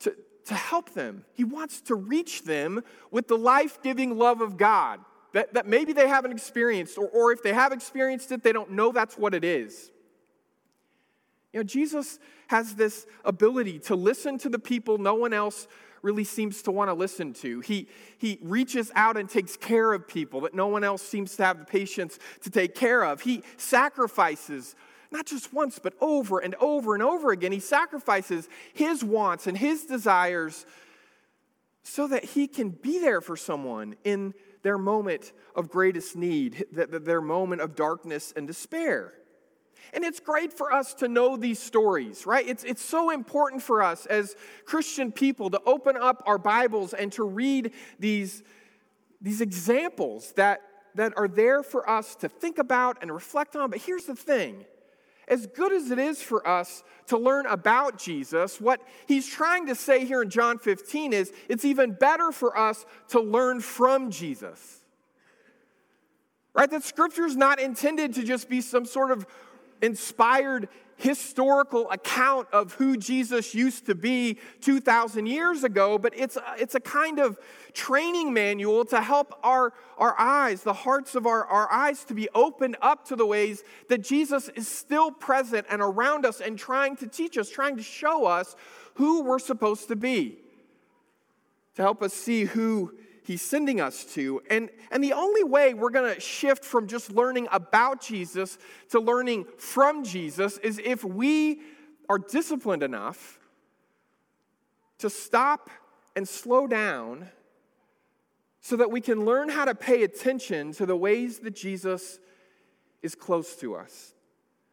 to, 0.00 0.14
to 0.46 0.54
help 0.54 0.94
them. 0.94 1.24
He 1.34 1.44
wants 1.44 1.80
to 1.82 1.94
reach 1.94 2.44
them 2.44 2.82
with 3.10 3.28
the 3.28 3.36
life 3.36 3.82
giving 3.82 4.16
love 4.16 4.40
of 4.40 4.56
God 4.56 5.00
that, 5.32 5.54
that 5.54 5.66
maybe 5.66 5.92
they 5.92 6.08
haven't 6.08 6.32
experienced, 6.32 6.98
or, 6.98 7.08
or 7.08 7.32
if 7.32 7.42
they 7.42 7.52
have 7.52 7.72
experienced 7.72 8.32
it, 8.32 8.42
they 8.42 8.52
don't 8.52 8.72
know 8.72 8.92
that's 8.92 9.16
what 9.16 9.34
it 9.34 9.44
is. 9.44 9.90
You 11.52 11.60
know, 11.60 11.64
Jesus 11.64 12.18
has 12.48 12.74
this 12.74 13.06
ability 13.24 13.78
to 13.80 13.94
listen 13.94 14.38
to 14.38 14.48
the 14.48 14.58
people 14.58 14.98
no 14.98 15.14
one 15.14 15.32
else 15.32 15.68
really 16.02 16.24
seems 16.24 16.62
to 16.62 16.70
want 16.70 16.88
to 16.88 16.94
listen 16.94 17.32
to. 17.34 17.60
He, 17.60 17.88
he 18.18 18.38
reaches 18.42 18.90
out 18.94 19.16
and 19.16 19.28
takes 19.28 19.56
care 19.56 19.92
of 19.92 20.08
people 20.08 20.42
that 20.42 20.54
no 20.54 20.66
one 20.66 20.84
else 20.84 21.02
seems 21.02 21.36
to 21.36 21.44
have 21.44 21.58
the 21.58 21.64
patience 21.64 22.18
to 22.42 22.50
take 22.50 22.74
care 22.74 23.02
of. 23.04 23.20
He 23.20 23.42
sacrifices, 23.56 24.74
not 25.10 25.26
just 25.26 25.52
once, 25.52 25.78
but 25.78 25.94
over 26.00 26.38
and 26.38 26.54
over 26.56 26.94
and 26.94 27.02
over 27.02 27.30
again. 27.30 27.52
He 27.52 27.60
sacrifices 27.60 28.48
his 28.72 29.04
wants 29.04 29.46
and 29.46 29.56
his 29.56 29.84
desires 29.84 30.66
so 31.82 32.06
that 32.08 32.24
he 32.24 32.46
can 32.46 32.70
be 32.70 32.98
there 32.98 33.20
for 33.20 33.36
someone 33.36 33.96
in 34.04 34.34
their 34.62 34.78
moment 34.78 35.32
of 35.56 35.70
greatest 35.70 36.16
need, 36.16 36.66
their 36.72 37.20
moment 37.20 37.62
of 37.62 37.74
darkness 37.74 38.32
and 38.36 38.46
despair. 38.46 39.14
And 39.92 40.04
it's 40.04 40.20
great 40.20 40.52
for 40.52 40.72
us 40.72 40.94
to 40.94 41.08
know 41.08 41.36
these 41.36 41.58
stories, 41.58 42.26
right? 42.26 42.46
It's, 42.46 42.64
it's 42.64 42.82
so 42.82 43.10
important 43.10 43.62
for 43.62 43.82
us 43.82 44.06
as 44.06 44.36
Christian 44.64 45.10
people 45.10 45.50
to 45.50 45.60
open 45.66 45.96
up 45.96 46.22
our 46.26 46.38
Bibles 46.38 46.94
and 46.94 47.10
to 47.12 47.24
read 47.24 47.72
these, 47.98 48.42
these 49.20 49.40
examples 49.40 50.32
that, 50.32 50.60
that 50.94 51.12
are 51.16 51.28
there 51.28 51.62
for 51.62 51.88
us 51.88 52.14
to 52.16 52.28
think 52.28 52.58
about 52.58 52.98
and 53.02 53.12
reflect 53.12 53.56
on. 53.56 53.70
But 53.70 53.80
here's 53.80 54.04
the 54.04 54.16
thing 54.16 54.64
as 55.30 55.46
good 55.46 55.72
as 55.72 55.92
it 55.92 55.98
is 56.00 56.20
for 56.20 56.46
us 56.46 56.82
to 57.06 57.16
learn 57.16 57.46
about 57.46 57.98
Jesus, 57.98 58.60
what 58.60 58.80
he's 59.06 59.28
trying 59.28 59.68
to 59.68 59.76
say 59.76 60.04
here 60.04 60.22
in 60.22 60.28
John 60.28 60.58
15 60.58 61.12
is 61.12 61.32
it's 61.48 61.64
even 61.64 61.92
better 61.92 62.32
for 62.32 62.58
us 62.58 62.84
to 63.08 63.20
learn 63.20 63.60
from 63.60 64.10
Jesus. 64.10 64.80
Right? 66.52 66.68
That 66.68 66.82
scripture 66.82 67.24
is 67.26 67.36
not 67.36 67.60
intended 67.60 68.14
to 68.14 68.24
just 68.24 68.48
be 68.48 68.60
some 68.60 68.84
sort 68.84 69.12
of 69.12 69.24
inspired 69.82 70.68
historical 71.00 71.90
account 71.90 72.46
of 72.52 72.74
who 72.74 72.96
Jesus 72.96 73.54
used 73.54 73.86
to 73.86 73.94
be 73.94 74.38
2,000 74.60 75.26
years 75.26 75.64
ago, 75.64 75.96
but 75.96 76.12
it's 76.14 76.36
a, 76.36 76.44
it's 76.58 76.74
a 76.74 76.80
kind 76.80 77.18
of 77.18 77.38
training 77.72 78.34
manual 78.34 78.84
to 78.84 79.00
help 79.00 79.38
our, 79.42 79.72
our 79.96 80.14
eyes, 80.18 80.62
the 80.62 80.74
hearts 80.74 81.14
of 81.14 81.26
our, 81.26 81.46
our 81.46 81.72
eyes, 81.72 82.04
to 82.04 82.14
be 82.14 82.28
opened 82.34 82.76
up 82.82 83.06
to 83.06 83.16
the 83.16 83.24
ways 83.24 83.64
that 83.88 84.02
Jesus 84.02 84.50
is 84.50 84.68
still 84.68 85.10
present 85.10 85.66
and 85.70 85.80
around 85.80 86.26
us 86.26 86.40
and 86.40 86.58
trying 86.58 86.96
to 86.96 87.06
teach 87.06 87.38
us, 87.38 87.48
trying 87.48 87.76
to 87.76 87.82
show 87.82 88.26
us 88.26 88.54
who 88.94 89.22
we're 89.22 89.38
supposed 89.38 89.88
to 89.88 89.96
be, 89.96 90.36
to 91.76 91.82
help 91.82 92.02
us 92.02 92.12
see 92.12 92.44
who 92.44 92.92
he's 93.24 93.42
sending 93.42 93.80
us 93.80 94.04
to. 94.14 94.40
And, 94.50 94.70
and 94.90 95.02
the 95.02 95.12
only 95.12 95.44
way 95.44 95.74
we're 95.74 95.90
going 95.90 96.14
to 96.14 96.20
shift 96.20 96.64
from 96.64 96.86
just 96.86 97.10
learning 97.10 97.48
about 97.52 98.00
Jesus 98.00 98.58
to 98.90 99.00
learning 99.00 99.46
from 99.58 100.04
Jesus 100.04 100.58
is 100.58 100.80
if 100.82 101.04
we 101.04 101.60
are 102.08 102.18
disciplined 102.18 102.82
enough 102.82 103.38
to 104.98 105.08
stop 105.08 105.70
and 106.16 106.28
slow 106.28 106.66
down 106.66 107.28
so 108.60 108.76
that 108.76 108.90
we 108.90 109.00
can 109.00 109.24
learn 109.24 109.48
how 109.48 109.64
to 109.64 109.74
pay 109.74 110.02
attention 110.02 110.72
to 110.72 110.86
the 110.86 110.96
ways 110.96 111.38
that 111.40 111.54
Jesus 111.54 112.18
is 113.02 113.14
close 113.14 113.56
to 113.56 113.74
us. 113.74 114.14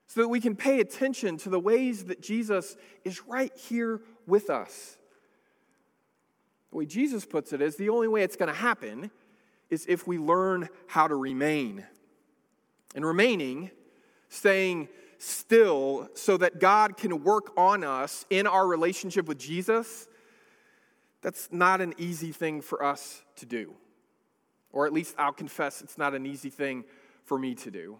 So 0.07 0.21
that 0.21 0.29
we 0.29 0.39
can 0.39 0.55
pay 0.55 0.79
attention 0.79 1.37
to 1.37 1.49
the 1.49 1.59
ways 1.59 2.05
that 2.05 2.21
Jesus 2.21 2.75
is 3.03 3.25
right 3.27 3.55
here 3.55 4.01
with 4.25 4.49
us. 4.49 4.96
The 6.71 6.77
way 6.77 6.85
Jesus 6.85 7.25
puts 7.25 7.53
it 7.53 7.61
is 7.61 7.75
the 7.75 7.89
only 7.89 8.07
way 8.07 8.23
it's 8.23 8.35
going 8.35 8.51
to 8.51 8.59
happen 8.59 9.11
is 9.69 9.85
if 9.87 10.07
we 10.07 10.17
learn 10.17 10.69
how 10.87 11.07
to 11.07 11.15
remain. 11.15 11.85
And 12.95 13.05
remaining, 13.05 13.71
staying 14.29 14.89
still 15.17 16.09
so 16.13 16.37
that 16.37 16.59
God 16.59 16.97
can 16.97 17.23
work 17.23 17.51
on 17.57 17.83
us 17.83 18.25
in 18.29 18.47
our 18.47 18.67
relationship 18.67 19.27
with 19.27 19.37
Jesus, 19.37 20.07
that's 21.21 21.49
not 21.51 21.81
an 21.81 21.93
easy 21.97 22.31
thing 22.31 22.61
for 22.61 22.83
us 22.83 23.21
to 23.37 23.45
do. 23.45 23.73
Or 24.71 24.85
at 24.85 24.93
least 24.93 25.15
I'll 25.17 25.33
confess 25.33 25.81
it's 25.81 25.97
not 25.97 26.13
an 26.13 26.25
easy 26.25 26.49
thing 26.49 26.83
for 27.23 27.37
me 27.37 27.55
to 27.55 27.71
do. 27.71 27.97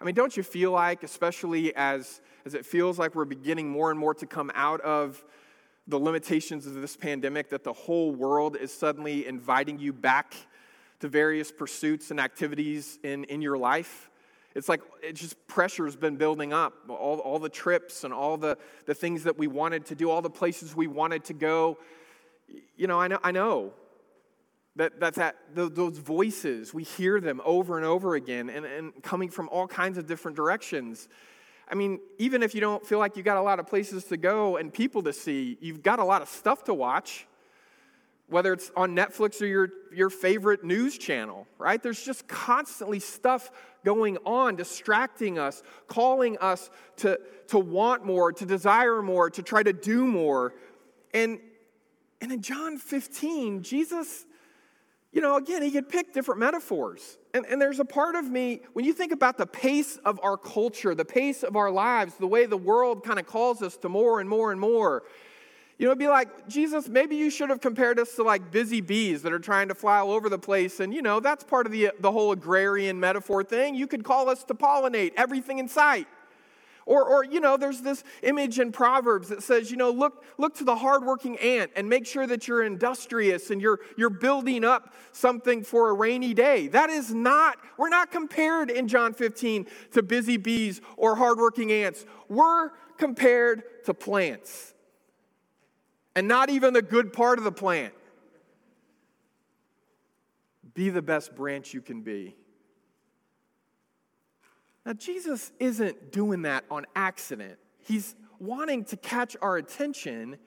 I 0.00 0.04
mean, 0.04 0.14
don't 0.14 0.36
you 0.36 0.42
feel 0.42 0.72
like, 0.72 1.02
especially 1.02 1.74
as, 1.74 2.20
as 2.44 2.54
it 2.54 2.66
feels 2.66 2.98
like 2.98 3.14
we're 3.14 3.24
beginning 3.24 3.70
more 3.70 3.90
and 3.90 3.98
more 3.98 4.14
to 4.14 4.26
come 4.26 4.52
out 4.54 4.80
of 4.82 5.24
the 5.88 5.98
limitations 5.98 6.66
of 6.66 6.74
this 6.74 6.96
pandemic 6.96 7.50
that 7.50 7.64
the 7.64 7.72
whole 7.72 8.12
world 8.12 8.56
is 8.56 8.72
suddenly 8.72 9.26
inviting 9.26 9.78
you 9.78 9.92
back 9.92 10.34
to 11.00 11.08
various 11.08 11.52
pursuits 11.52 12.10
and 12.10 12.18
activities 12.18 12.98
in, 13.02 13.24
in 13.24 13.40
your 13.40 13.56
life. 13.56 14.10
It's 14.54 14.68
like 14.68 14.80
it 15.02 15.12
just 15.12 15.46
pressure 15.46 15.84
has 15.84 15.96
been 15.96 16.16
building 16.16 16.52
up. 16.52 16.72
All, 16.88 17.18
all 17.18 17.38
the 17.38 17.50
trips 17.50 18.04
and 18.04 18.12
all 18.12 18.38
the, 18.38 18.56
the 18.86 18.94
things 18.94 19.24
that 19.24 19.38
we 19.38 19.46
wanted 19.46 19.84
to 19.86 19.94
do, 19.94 20.10
all 20.10 20.22
the 20.22 20.30
places 20.30 20.74
we 20.74 20.86
wanted 20.86 21.24
to 21.24 21.34
go. 21.34 21.78
You 22.76 22.86
know, 22.86 22.98
I 22.98 23.08
know, 23.08 23.18
I 23.22 23.32
know 23.32 23.74
that, 24.76 25.00
that, 25.00 25.14
that 25.14 25.36
those 25.54 25.98
voices, 25.98 26.72
we 26.72 26.84
hear 26.84 27.20
them 27.20 27.40
over 27.44 27.76
and 27.76 27.84
over 27.84 28.14
again 28.14 28.48
and, 28.48 28.64
and 28.64 29.02
coming 29.02 29.28
from 29.28 29.48
all 29.50 29.66
kinds 29.66 29.98
of 29.98 30.06
different 30.06 30.36
directions. 30.36 31.08
I 31.68 31.74
mean, 31.74 32.00
even 32.18 32.42
if 32.42 32.54
you 32.54 32.60
don't 32.60 32.86
feel 32.86 32.98
like 32.98 33.16
you 33.16 33.22
got 33.22 33.36
a 33.36 33.42
lot 33.42 33.58
of 33.58 33.66
places 33.66 34.04
to 34.04 34.16
go 34.16 34.56
and 34.56 34.72
people 34.72 35.02
to 35.02 35.12
see, 35.12 35.58
you've 35.60 35.82
got 35.82 35.98
a 35.98 36.04
lot 36.04 36.22
of 36.22 36.28
stuff 36.28 36.64
to 36.64 36.74
watch, 36.74 37.26
whether 38.28 38.52
it's 38.52 38.70
on 38.76 38.94
Netflix 38.94 39.40
or 39.40 39.46
your, 39.46 39.70
your 39.92 40.10
favorite 40.10 40.64
news 40.64 40.98
channel, 40.98 41.46
right? 41.58 41.82
There's 41.82 42.04
just 42.04 42.28
constantly 42.28 43.00
stuff 43.00 43.50
going 43.84 44.18
on, 44.26 44.56
distracting 44.56 45.38
us, 45.38 45.62
calling 45.86 46.36
us 46.38 46.70
to, 46.96 47.18
to 47.48 47.58
want 47.58 48.04
more, 48.04 48.32
to 48.32 48.44
desire 48.44 49.00
more, 49.00 49.30
to 49.30 49.42
try 49.42 49.62
to 49.62 49.72
do 49.72 50.06
more. 50.06 50.54
And, 51.14 51.38
and 52.20 52.32
in 52.32 52.42
John 52.42 52.78
15, 52.78 53.62
Jesus 53.62 54.25
you 55.12 55.20
know, 55.20 55.36
again, 55.36 55.62
he 55.62 55.70
could 55.70 55.88
pick 55.88 56.12
different 56.12 56.40
metaphors. 56.40 57.18
And, 57.32 57.46
and 57.46 57.60
there's 57.60 57.80
a 57.80 57.84
part 57.84 58.16
of 58.16 58.24
me, 58.30 58.60
when 58.74 58.84
you 58.84 58.92
think 58.92 59.12
about 59.12 59.38
the 59.38 59.46
pace 59.46 59.96
of 60.04 60.20
our 60.22 60.36
culture, 60.36 60.94
the 60.94 61.04
pace 61.04 61.42
of 61.42 61.56
our 61.56 61.70
lives, 61.70 62.14
the 62.16 62.26
way 62.26 62.46
the 62.46 62.56
world 62.56 63.02
kind 63.04 63.18
of 63.18 63.26
calls 63.26 63.62
us 63.62 63.76
to 63.78 63.88
more 63.88 64.20
and 64.20 64.28
more 64.28 64.52
and 64.52 64.60
more, 64.60 65.04
you 65.78 65.84
know, 65.84 65.90
it'd 65.90 65.98
be 65.98 66.08
like, 66.08 66.48
Jesus, 66.48 66.88
maybe 66.88 67.16
you 67.16 67.28
should 67.28 67.50
have 67.50 67.60
compared 67.60 67.98
us 67.98 68.14
to 68.16 68.22
like 68.22 68.50
busy 68.50 68.80
bees 68.80 69.22
that 69.22 69.32
are 69.32 69.38
trying 69.38 69.68
to 69.68 69.74
fly 69.74 69.98
all 69.98 70.12
over 70.12 70.30
the 70.30 70.38
place. 70.38 70.80
And, 70.80 70.92
you 70.94 71.02
know, 71.02 71.20
that's 71.20 71.44
part 71.44 71.66
of 71.66 71.72
the, 71.72 71.90
the 72.00 72.10
whole 72.10 72.32
agrarian 72.32 72.98
metaphor 72.98 73.44
thing. 73.44 73.74
You 73.74 73.86
could 73.86 74.02
call 74.02 74.30
us 74.30 74.42
to 74.44 74.54
pollinate 74.54 75.12
everything 75.16 75.58
in 75.58 75.68
sight. 75.68 76.08
Or, 76.86 77.04
or, 77.04 77.24
you 77.24 77.40
know, 77.40 77.56
there's 77.56 77.80
this 77.80 78.04
image 78.22 78.60
in 78.60 78.70
Proverbs 78.70 79.28
that 79.28 79.42
says, 79.42 79.72
you 79.72 79.76
know, 79.76 79.90
look, 79.90 80.24
look 80.38 80.54
to 80.54 80.64
the 80.64 80.76
hardworking 80.76 81.36
ant 81.38 81.72
and 81.74 81.88
make 81.88 82.06
sure 82.06 82.28
that 82.28 82.46
you're 82.46 82.62
industrious 82.62 83.50
and 83.50 83.60
you're, 83.60 83.80
you're 83.98 84.08
building 84.08 84.64
up 84.64 84.94
something 85.10 85.64
for 85.64 85.90
a 85.90 85.92
rainy 85.92 86.32
day. 86.32 86.68
That 86.68 86.88
is 86.88 87.12
not, 87.12 87.56
we're 87.76 87.88
not 87.88 88.12
compared 88.12 88.70
in 88.70 88.86
John 88.86 89.14
15 89.14 89.66
to 89.94 90.02
busy 90.04 90.36
bees 90.36 90.80
or 90.96 91.16
hardworking 91.16 91.72
ants. 91.72 92.06
We're 92.28 92.70
compared 92.98 93.64
to 93.86 93.92
plants. 93.92 94.72
And 96.14 96.28
not 96.28 96.50
even 96.50 96.72
the 96.72 96.82
good 96.82 97.12
part 97.12 97.38
of 97.38 97.44
the 97.44 97.52
plant. 97.52 97.94
Be 100.72 100.88
the 100.90 101.02
best 101.02 101.34
branch 101.34 101.74
you 101.74 101.82
can 101.82 102.02
be. 102.02 102.36
Now, 104.86 104.92
Jesus 104.92 105.50
isn't 105.58 106.12
doing 106.12 106.42
that 106.42 106.64
on 106.70 106.86
accident. 106.94 107.58
He's 107.80 108.14
wanting 108.38 108.84
to 108.84 108.96
catch 108.96 109.36
our 109.42 109.56
attention 109.56 110.38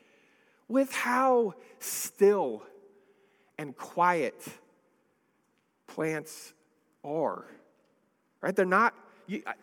with 0.70 0.94
how 0.94 1.56
still 1.80 2.64
and 3.58 3.76
quiet 3.76 4.42
plants 5.88 6.54
are. 7.04 7.46
Right? 8.40 8.56
They're 8.56 8.66
not, 8.66 8.94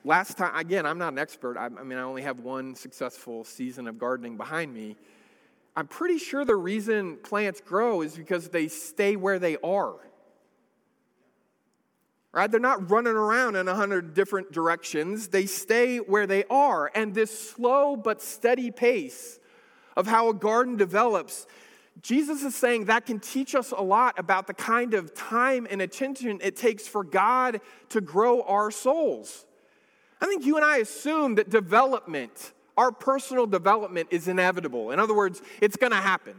last 0.04 0.36
time, 0.36 0.54
again, 0.54 0.84
I'm 0.84 0.98
not 0.98 1.14
an 1.14 1.18
expert. 1.18 1.56
I, 1.56 1.66
I 1.66 1.82
mean, 1.82 1.98
I 1.98 2.02
only 2.02 2.22
have 2.22 2.40
one 2.40 2.74
successful 2.74 3.44
season 3.44 3.88
of 3.88 3.98
gardening 3.98 4.36
behind 4.36 4.74
me. 4.74 4.96
I'm 5.74 5.86
pretty 5.86 6.18
sure 6.18 6.44
the 6.44 6.56
reason 6.56 7.16
plants 7.22 7.62
grow 7.62 8.02
is 8.02 8.14
because 8.14 8.50
they 8.50 8.68
stay 8.68 9.16
where 9.16 9.38
they 9.38 9.56
are 9.64 9.94
right? 12.36 12.50
They're 12.50 12.60
not 12.60 12.90
running 12.90 13.14
around 13.14 13.56
in 13.56 13.66
a 13.66 13.74
hundred 13.74 14.12
different 14.12 14.52
directions. 14.52 15.28
They 15.28 15.46
stay 15.46 15.96
where 15.96 16.26
they 16.26 16.44
are. 16.50 16.92
And 16.94 17.14
this 17.14 17.50
slow 17.50 17.96
but 17.96 18.20
steady 18.20 18.70
pace 18.70 19.40
of 19.96 20.06
how 20.06 20.28
a 20.28 20.34
garden 20.34 20.76
develops, 20.76 21.46
Jesus 22.02 22.42
is 22.42 22.54
saying 22.54 22.84
that 22.84 23.06
can 23.06 23.20
teach 23.20 23.54
us 23.54 23.72
a 23.72 23.80
lot 23.80 24.18
about 24.18 24.46
the 24.46 24.52
kind 24.52 24.92
of 24.92 25.14
time 25.14 25.66
and 25.70 25.80
attention 25.80 26.38
it 26.42 26.56
takes 26.56 26.86
for 26.86 27.02
God 27.02 27.62
to 27.88 28.02
grow 28.02 28.42
our 28.42 28.70
souls. 28.70 29.46
I 30.20 30.26
think 30.26 30.44
you 30.44 30.56
and 30.56 30.64
I 30.64 30.76
assume 30.76 31.36
that 31.36 31.48
development, 31.48 32.52
our 32.76 32.92
personal 32.92 33.46
development, 33.46 34.08
is 34.10 34.28
inevitable. 34.28 34.90
In 34.90 35.00
other 35.00 35.14
words, 35.14 35.40
it's 35.62 35.78
going 35.78 35.92
to 35.92 35.96
happen. 35.96 36.34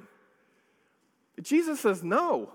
But 1.36 1.46
Jesus 1.46 1.80
says, 1.80 2.04
no. 2.04 2.52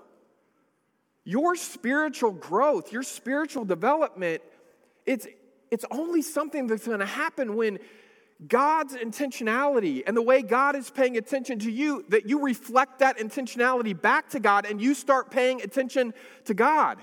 Your 1.25 1.55
spiritual 1.55 2.33
growth, 2.33 2.93
your 2.93 3.03
spiritual 3.03 3.65
development, 3.65 4.43
it's, 5.07 5.27
it's 5.71 5.85
only 5.91 6.23
something 6.23 6.67
that's 6.67 6.87
going 6.87 7.01
to 7.01 7.07
happen 7.07 7.57
when 7.57 7.79
God's 8.47 8.95
intentionality 8.95 10.03
and 10.07 10.17
the 10.17 10.23
way 10.23 10.43
God 10.43 10.75
is 10.75 10.91
paying 10.91 11.17
attention 11.17 11.61
to 11.61 11.71
you, 11.71 12.05
that 12.09 12.29
you 12.29 12.43
reflect 12.43 12.99
that 12.99 13.19
intentionality 13.19 14.01
back 14.01 14.31
to 14.31 14.41
God 14.41 14.67
and 14.67 14.83
you 14.83 14.95
start 14.95 15.31
paying 15.31 15.63
attention 15.63 16.13
to 16.47 16.55
God. 16.55 16.99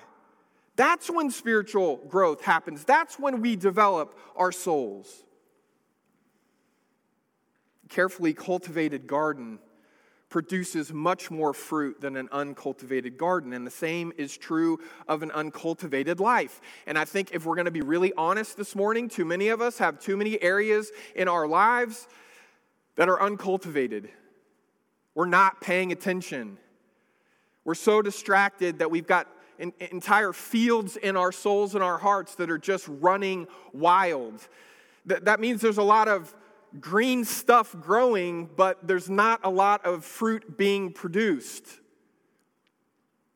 That's 0.75 1.09
when 1.09 1.29
spiritual 1.29 1.97
growth 2.07 2.41
happens. 2.41 2.83
That's 2.83 3.17
when 3.17 3.41
we 3.41 3.55
develop 3.55 4.17
our 4.35 4.51
souls. 4.51 5.23
Carefully 7.87 8.33
cultivated 8.33 9.07
garden 9.07 9.59
produces 10.29 10.93
much 10.93 11.31
more 11.31 11.53
fruit 11.53 11.99
than 11.99 12.15
an 12.15 12.29
uncultivated 12.31 13.17
garden. 13.17 13.51
And 13.51 13.65
the 13.65 13.71
same 13.71 14.13
is 14.15 14.37
true 14.37 14.79
of 15.07 15.23
an 15.23 15.31
uncultivated 15.31 16.19
life. 16.19 16.61
And 16.85 16.97
I 16.97 17.05
think 17.05 17.31
if 17.33 17.45
we're 17.45 17.55
going 17.55 17.65
to 17.65 17.71
be 17.71 17.81
really 17.81 18.13
honest 18.15 18.55
this 18.55 18.75
morning, 18.75 19.09
too 19.09 19.25
many 19.25 19.49
of 19.49 19.59
us 19.59 19.79
have 19.79 19.99
too 19.99 20.15
many 20.15 20.41
areas 20.41 20.91
in 21.15 21.27
our 21.27 21.47
lives 21.47 22.07
that 22.95 23.09
are 23.09 23.21
uncultivated. 23.21 24.09
We're 25.15 25.25
not 25.25 25.61
paying 25.61 25.91
attention. 25.91 26.57
We're 27.65 27.75
so 27.75 28.01
distracted 28.01 28.79
that 28.79 28.91
we've 28.91 29.07
got 29.07 29.27
entire 29.57 30.31
fields 30.31 30.95
in 30.95 31.17
our 31.17 31.31
souls 31.31 31.75
and 31.75 31.83
our 31.83 31.97
hearts 31.97 32.35
that 32.35 32.49
are 32.49 32.57
just 32.57 32.87
running 32.87 33.47
wild. 33.73 34.47
That 35.05 35.39
means 35.39 35.59
there's 35.61 35.79
a 35.79 35.83
lot 35.83 36.07
of 36.07 36.33
green 36.79 37.25
stuff 37.25 37.75
growing, 37.79 38.49
but 38.55 38.87
there's 38.87 39.09
not 39.09 39.41
a 39.43 39.49
lot 39.49 39.85
of 39.85 40.05
fruit 40.05 40.57
being 40.57 40.91
produced. 40.91 41.65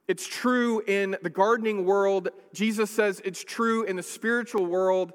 It's 0.07 0.27
true 0.27 0.81
in 0.85 1.17
the 1.21 1.29
gardening 1.29 1.85
world. 1.85 2.29
Jesus 2.53 2.91
says 2.91 3.21
it's 3.23 3.43
true 3.43 3.83
in 3.83 3.95
the 3.95 4.03
spiritual 4.03 4.65
world. 4.65 5.13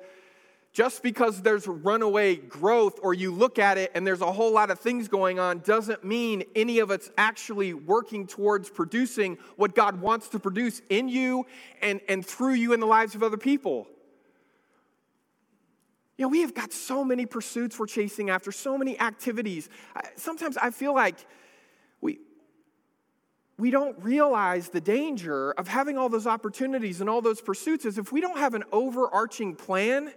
Just 0.73 1.03
because 1.03 1.43
there's 1.43 1.67
runaway 1.67 2.37
growth 2.37 3.01
or 3.03 3.13
you 3.13 3.33
look 3.33 3.59
at 3.59 3.79
it 3.79 3.91
and 3.95 4.07
there's 4.07 4.21
a 4.21 4.31
whole 4.31 4.53
lot 4.53 4.71
of 4.71 4.79
things 4.79 5.09
going 5.09 5.39
on 5.39 5.61
doesn't 5.61 6.05
mean 6.05 6.45
any 6.55 6.79
of 6.79 6.91
it's 6.91 7.11
actually 7.19 7.75
working 7.75 8.27
towards 8.27 8.71
producing 8.71 9.39
what 9.57 9.75
God 9.75 10.01
wants 10.01 10.29
to 10.29 10.39
produce 10.39 10.81
in 10.89 11.09
you 11.09 11.47
and, 11.83 12.01
and 12.09 12.25
through 12.25 12.55
you 12.55 12.75
in 12.75 12.81
the 12.81 12.87
lives 12.87 13.15
of 13.15 13.23
other 13.23 13.37
people. 13.37 13.89
You 16.19 16.25
know, 16.25 16.29
we 16.29 16.41
have 16.41 16.53
got 16.53 16.73
so 16.73 17.05
many 17.05 17.27
pursuits 17.27 17.79
we're 17.79 17.87
chasing 17.87 18.29
after, 18.29 18.51
so 18.51 18.77
many 18.77 18.99
activities. 18.99 19.69
Sometimes 20.17 20.57
I 20.57 20.71
feel 20.71 20.93
like 20.93 21.25
we, 22.01 22.19
we 23.57 23.71
don't 23.71 23.97
realize 24.03 24.69
the 24.69 24.81
danger 24.81 25.53
of 25.53 25.69
having 25.69 25.97
all 25.97 26.09
those 26.09 26.27
opportunities 26.27 27.01
and 27.01 27.09
all 27.09 27.23
those 27.23 27.41
pursuits 27.41 27.85
is 27.85 27.99
if 27.99 28.11
we 28.11 28.21
don't 28.21 28.37
have 28.37 28.55
an 28.55 28.65
overarching 28.73 29.55
plan 29.55 30.13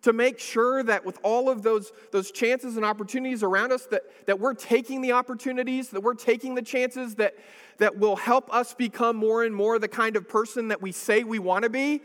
to 0.00 0.14
make 0.14 0.38
sure 0.38 0.82
that 0.82 1.04
with 1.04 1.18
all 1.22 1.50
of 1.50 1.62
those, 1.62 1.92
those 2.10 2.32
chances 2.32 2.76
and 2.76 2.84
opportunities 2.84 3.42
around 3.42 3.70
us 3.70 3.84
that, 3.86 4.02
that 4.26 4.40
we're 4.40 4.54
taking 4.54 5.02
the 5.02 5.12
opportunities 5.12 5.90
that 5.90 6.00
we're 6.00 6.14
taking 6.14 6.54
the 6.54 6.62
chances 6.62 7.16
that, 7.16 7.34
that 7.76 7.98
will 7.98 8.16
help 8.16 8.52
us 8.52 8.72
become 8.72 9.14
more 9.14 9.44
and 9.44 9.54
more 9.54 9.78
the 9.78 9.86
kind 9.88 10.16
of 10.16 10.26
person 10.26 10.68
that 10.68 10.80
we 10.80 10.90
say 10.90 11.22
we 11.22 11.38
want 11.38 11.64
to 11.64 11.70
be 11.70 12.00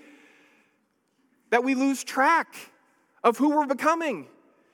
that 1.50 1.64
we 1.64 1.74
lose 1.74 2.04
track 2.04 2.54
of 3.28 3.38
who 3.38 3.50
we're 3.50 3.66
becoming. 3.66 4.26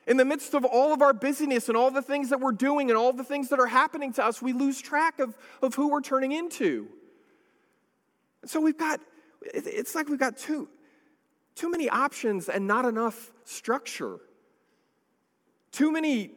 In 0.06 0.18
the 0.18 0.26
midst 0.26 0.54
of 0.54 0.64
all 0.64 0.94
of 0.94 1.02
our 1.02 1.14
busyness 1.14 1.70
and 1.70 1.78
all 1.78 1.90
the 1.90 2.02
things 2.02 2.30
that 2.30 2.40
we're 2.40 2.52
doing 2.52 2.92
and 2.92 2.98
all 2.98 3.12
the 3.12 3.24
things 3.24 3.50
that 3.50 3.60
are 3.60 3.68
happening 3.68 4.14
to 4.14 4.24
us, 4.24 4.42
we 4.42 4.54
lose 4.54 4.80
track 4.80 5.20
of, 5.20 5.36
of 5.62 5.74
who 5.74 5.90
we're 5.90 6.02
turning 6.02 6.34
into. 6.34 6.88
So 8.46 8.62
we've 8.62 8.78
got, 8.78 9.00
it's 9.42 9.96
like 9.96 10.08
we've 10.08 10.20
got 10.20 10.38
too, 10.38 10.70
too 11.56 11.72
many 11.72 11.90
options 11.90 12.48
and 12.48 12.68
not 12.68 12.86
enough 12.86 13.32
structure. 13.44 14.20
Too 15.72 15.92
many 15.92 16.32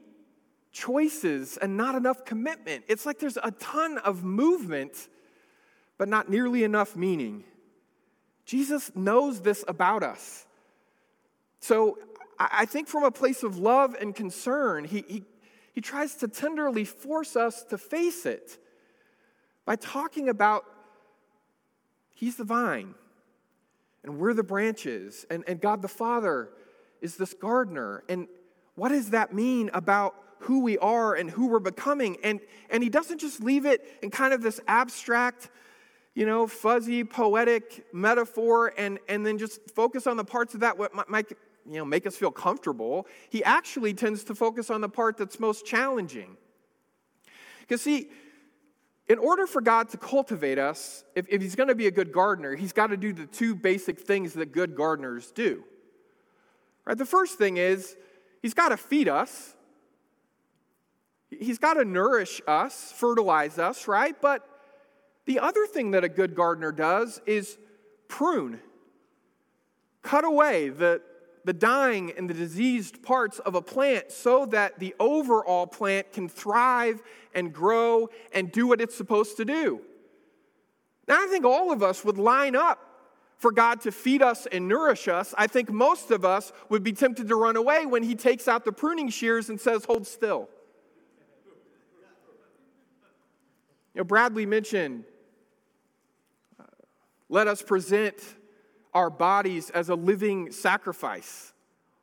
choices 0.72 1.58
and 1.58 1.76
not 1.76 1.96
enough 1.96 2.24
commitment. 2.24 2.84
It's 2.88 3.04
like 3.04 3.18
there's 3.18 3.36
a 3.36 3.50
ton 3.50 3.98
of 3.98 4.24
movement, 4.24 5.08
but 5.98 6.08
not 6.08 6.30
nearly 6.30 6.64
enough 6.64 6.96
meaning. 6.96 7.44
Jesus 8.46 8.92
knows 8.94 9.40
this 9.40 9.64
about 9.68 10.02
us. 10.02 10.45
So 11.66 11.98
I 12.38 12.64
think 12.64 12.86
from 12.86 13.02
a 13.02 13.10
place 13.10 13.42
of 13.42 13.58
love 13.58 13.96
and 14.00 14.14
concern, 14.14 14.84
he, 14.84 15.04
he, 15.08 15.24
he 15.72 15.80
tries 15.80 16.14
to 16.16 16.28
tenderly 16.28 16.84
force 16.84 17.34
us 17.34 17.64
to 17.64 17.76
face 17.76 18.24
it 18.24 18.56
by 19.64 19.74
talking 19.74 20.28
about 20.28 20.64
He's 22.14 22.36
the 22.36 22.44
vine, 22.44 22.94
and 24.04 24.18
we're 24.18 24.32
the 24.32 24.44
branches, 24.44 25.26
and, 25.28 25.44
and 25.48 25.60
God 25.60 25.82
the 25.82 25.88
Father 25.88 26.50
is 27.02 27.16
this 27.16 27.34
gardener. 27.34 28.04
And 28.08 28.28
what 28.76 28.88
does 28.88 29.10
that 29.10 29.34
mean 29.34 29.68
about 29.74 30.14
who 30.38 30.60
we 30.60 30.78
are 30.78 31.14
and 31.14 31.28
who 31.28 31.48
we're 31.48 31.58
becoming? 31.58 32.16
And, 32.22 32.38
and 32.70 32.82
He 32.82 32.88
doesn't 32.88 33.18
just 33.18 33.42
leave 33.42 33.66
it 33.66 33.84
in 34.02 34.10
kind 34.10 34.32
of 34.32 34.40
this 34.40 34.60
abstract, 34.68 35.50
you 36.14 36.26
know, 36.26 36.46
fuzzy, 36.46 37.02
poetic 37.02 37.84
metaphor 37.92 38.72
and, 38.78 38.98
and 39.08 39.26
then 39.26 39.36
just 39.36 39.70
focus 39.72 40.06
on 40.06 40.16
the 40.16 40.24
parts 40.24 40.54
of 40.54 40.60
that 40.60 40.78
what 40.78 40.94
might, 41.10 41.26
you 41.68 41.78
know, 41.78 41.84
make 41.84 42.06
us 42.06 42.16
feel 42.16 42.30
comfortable. 42.30 43.06
He 43.30 43.42
actually 43.44 43.94
tends 43.94 44.24
to 44.24 44.34
focus 44.34 44.70
on 44.70 44.80
the 44.80 44.88
part 44.88 45.16
that's 45.16 45.40
most 45.40 45.66
challenging. 45.66 46.36
Because, 47.60 47.82
see, 47.82 48.08
in 49.08 49.18
order 49.18 49.46
for 49.46 49.60
God 49.60 49.88
to 49.90 49.96
cultivate 49.96 50.58
us, 50.58 51.04
if, 51.14 51.26
if 51.28 51.40
He's 51.40 51.54
going 51.54 51.68
to 51.68 51.74
be 51.74 51.86
a 51.86 51.90
good 51.90 52.12
gardener, 52.12 52.54
He's 52.54 52.72
got 52.72 52.88
to 52.88 52.96
do 52.96 53.12
the 53.12 53.26
two 53.26 53.54
basic 53.54 54.00
things 54.00 54.34
that 54.34 54.52
good 54.52 54.74
gardeners 54.74 55.30
do. 55.32 55.64
Right? 56.84 56.96
The 56.96 57.06
first 57.06 57.38
thing 57.38 57.56
is 57.56 57.96
He's 58.42 58.54
got 58.54 58.68
to 58.68 58.76
feed 58.76 59.08
us. 59.08 59.54
He's 61.30 61.58
got 61.58 61.74
to 61.74 61.84
nourish 61.84 62.40
us, 62.46 62.92
fertilize 62.92 63.58
us, 63.58 63.88
right? 63.88 64.14
But 64.20 64.48
the 65.24 65.40
other 65.40 65.66
thing 65.66 65.90
that 65.90 66.04
a 66.04 66.08
good 66.08 66.36
gardener 66.36 66.70
does 66.70 67.20
is 67.26 67.58
prune, 68.08 68.60
cut 70.02 70.24
away 70.24 70.68
the, 70.68 71.02
the 71.46 71.52
dying 71.52 72.12
and 72.18 72.28
the 72.28 72.34
diseased 72.34 73.04
parts 73.04 73.38
of 73.38 73.54
a 73.54 73.62
plant 73.62 74.10
so 74.10 74.46
that 74.46 74.80
the 74.80 74.92
overall 74.98 75.64
plant 75.64 76.12
can 76.12 76.28
thrive 76.28 77.00
and 77.34 77.52
grow 77.52 78.10
and 78.32 78.50
do 78.50 78.66
what 78.66 78.80
it's 78.80 78.96
supposed 78.96 79.36
to 79.36 79.44
do. 79.44 79.80
Now, 81.06 81.22
I 81.22 81.28
think 81.28 81.44
all 81.44 81.70
of 81.70 81.84
us 81.84 82.04
would 82.04 82.18
line 82.18 82.56
up 82.56 82.80
for 83.36 83.52
God 83.52 83.80
to 83.82 83.92
feed 83.92 84.22
us 84.22 84.46
and 84.50 84.66
nourish 84.66 85.06
us. 85.06 85.36
I 85.38 85.46
think 85.46 85.70
most 85.70 86.10
of 86.10 86.24
us 86.24 86.52
would 86.68 86.82
be 86.82 86.92
tempted 86.92 87.28
to 87.28 87.36
run 87.36 87.54
away 87.54 87.86
when 87.86 88.02
He 88.02 88.16
takes 88.16 88.48
out 88.48 88.64
the 88.64 88.72
pruning 88.72 89.08
shears 89.08 89.48
and 89.48 89.60
says, 89.60 89.84
Hold 89.84 90.04
still. 90.04 90.48
You 93.94 94.00
know, 94.00 94.04
Bradley 94.04 94.46
mentioned, 94.46 95.04
uh, 96.58 96.64
let 97.28 97.46
us 97.46 97.62
present 97.62 98.16
our 98.96 99.10
bodies 99.10 99.68
as 99.68 99.90
a 99.90 99.94
living 99.94 100.50
sacrifice, 100.50 101.52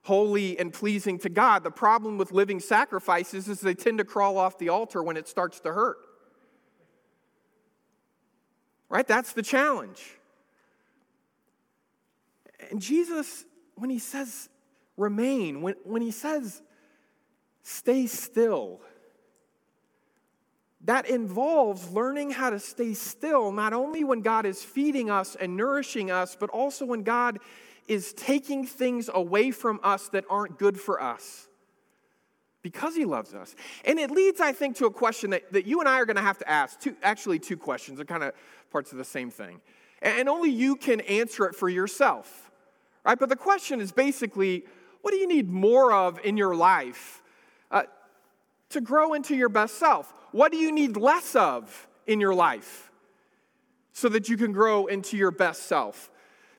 holy 0.04 0.60
and 0.60 0.72
pleasing 0.72 1.18
to 1.18 1.28
God. 1.28 1.64
The 1.64 1.72
problem 1.72 2.20
with 2.20 2.32
living 2.32 2.60
sacrifices 2.60 3.50
is 3.50 3.60
they 3.62 3.74
tend 3.74 3.98
to 3.98 4.06
crawl 4.06 4.38
off 4.38 4.60
the 4.60 4.70
altar 4.70 5.02
when 5.02 5.18
it 5.18 5.28
starts 5.28 5.60
to 5.62 5.74
hurt. 5.74 5.98
Right? 8.90 9.08
That's 9.08 9.34
the 9.34 9.42
challenge. 9.42 10.04
And 12.70 12.80
Jesus, 12.80 13.44
when 13.74 13.90
he 13.90 13.98
says 13.98 14.50
remain, 14.96 15.64
when, 15.64 15.74
when 15.84 16.04
he 16.04 16.12
says 16.12 16.62
stay 17.64 18.06
still, 18.06 18.82
that 20.84 21.08
involves 21.10 21.90
learning 21.90 22.32
how 22.32 22.50
to 22.50 22.60
stay 22.60 22.94
still, 22.94 23.52
not 23.52 23.74
only 23.74 24.04
when 24.04 24.22
God 24.22 24.46
is 24.46 24.64
feeding 24.64 25.10
us 25.10 25.36
and 25.36 25.56
nourishing 25.56 26.12
us, 26.12 26.36
but 26.38 26.50
also 26.50 26.86
when 26.86 27.04
God 27.04 27.40
is 27.88 28.14
taking 28.14 28.66
things 28.66 29.10
away 29.14 29.52
from 29.52 29.80
us 29.84 30.10
that 30.10 30.26
aren't 30.30 30.58
good 30.58 30.80
for 30.80 31.02
us 31.02 31.48
because 32.62 32.96
he 32.96 33.06
loves 33.06 33.34
us. 33.34 33.56
And 33.86 34.00
it 34.00 34.10
leads, 34.10 34.40
I 34.40 34.54
think, 34.54 34.78
to 34.78 34.86
a 34.86 34.92
question 34.92 35.32
that, 35.32 35.52
that 35.52 35.66
you 35.66 35.80
and 35.80 35.88
I 35.88 36.00
are 36.00 36.06
going 36.06 36.16
to 36.16 36.22
have 36.22 36.38
to 36.40 36.50
ask. 36.50 36.80
Two, 36.80 36.96
actually, 37.04 37.40
two 37.40 37.58
questions. 37.58 37.98
They're 37.98 38.06
kind 38.06 38.24
of 38.24 38.34
parts 38.72 38.92
of 38.92 38.98
the 38.98 39.04
same 39.06 39.30
thing. 39.30 39.62
And, 40.02 40.22
and 40.22 40.30
only 40.30 40.50
you 40.50 40.76
can 40.76 41.02
answer 41.02 41.46
it 41.46 41.56
for 41.56 41.70
yourself. 41.70 42.52
Right? 43.06 43.20
But 43.20 43.30
the 43.30 43.36
question 43.36 43.82
is 43.82 43.92
basically 43.92 44.64
what 45.02 45.12
do 45.12 45.18
you 45.18 45.28
need 45.28 45.50
more 45.50 45.92
of 45.92 46.18
in 46.24 46.38
your 46.38 46.56
life 46.56 47.22
uh, 47.70 47.84
to 48.70 48.80
grow 48.80 49.14
into 49.14 49.36
your 49.36 49.50
best 49.50 49.78
self? 49.78 50.14
What 50.34 50.52
do 50.52 50.58
you 50.58 50.72
need 50.72 50.98
less 50.98 51.36
of 51.36 51.88
in 52.06 52.20
your 52.20 52.34
life 52.34 52.92
so 53.94 54.10
that 54.10 54.28
you 54.28 54.36
can 54.36 54.52
grow 54.52 54.88
into 54.88 55.16
your 55.16 55.32
best 55.32 55.64
self? 55.64 56.10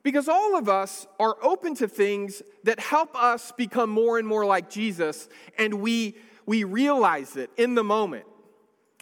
Because 0.01 0.29
all 0.29 0.57
of 0.57 0.69
us 0.69 1.05
are 1.19 1.35
open 1.43 1.75
to 1.75 1.87
things 1.87 2.41
that 2.63 2.79
help 2.79 3.15
us 3.15 3.51
become 3.51 3.89
more 3.89 4.17
and 4.17 4.27
more 4.27 4.45
like 4.45 4.69
Jesus, 4.69 5.27
and 5.57 5.75
we, 5.75 6.15
we 6.45 6.63
realize 6.63 7.35
it 7.35 7.49
in 7.57 7.75
the 7.75 7.83
moment. 7.83 8.25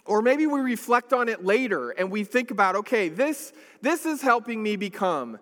Or 0.06 0.22
maybe 0.22 0.46
we 0.46 0.60
reflect 0.60 1.12
on 1.12 1.28
it 1.28 1.44
later 1.44 1.90
and 1.90 2.10
we 2.10 2.24
think 2.24 2.50
about, 2.50 2.74
okay, 2.76 3.08
this, 3.08 3.52
this 3.80 4.04
is 4.04 4.20
helping 4.20 4.62
me 4.62 4.76
become 4.76 5.38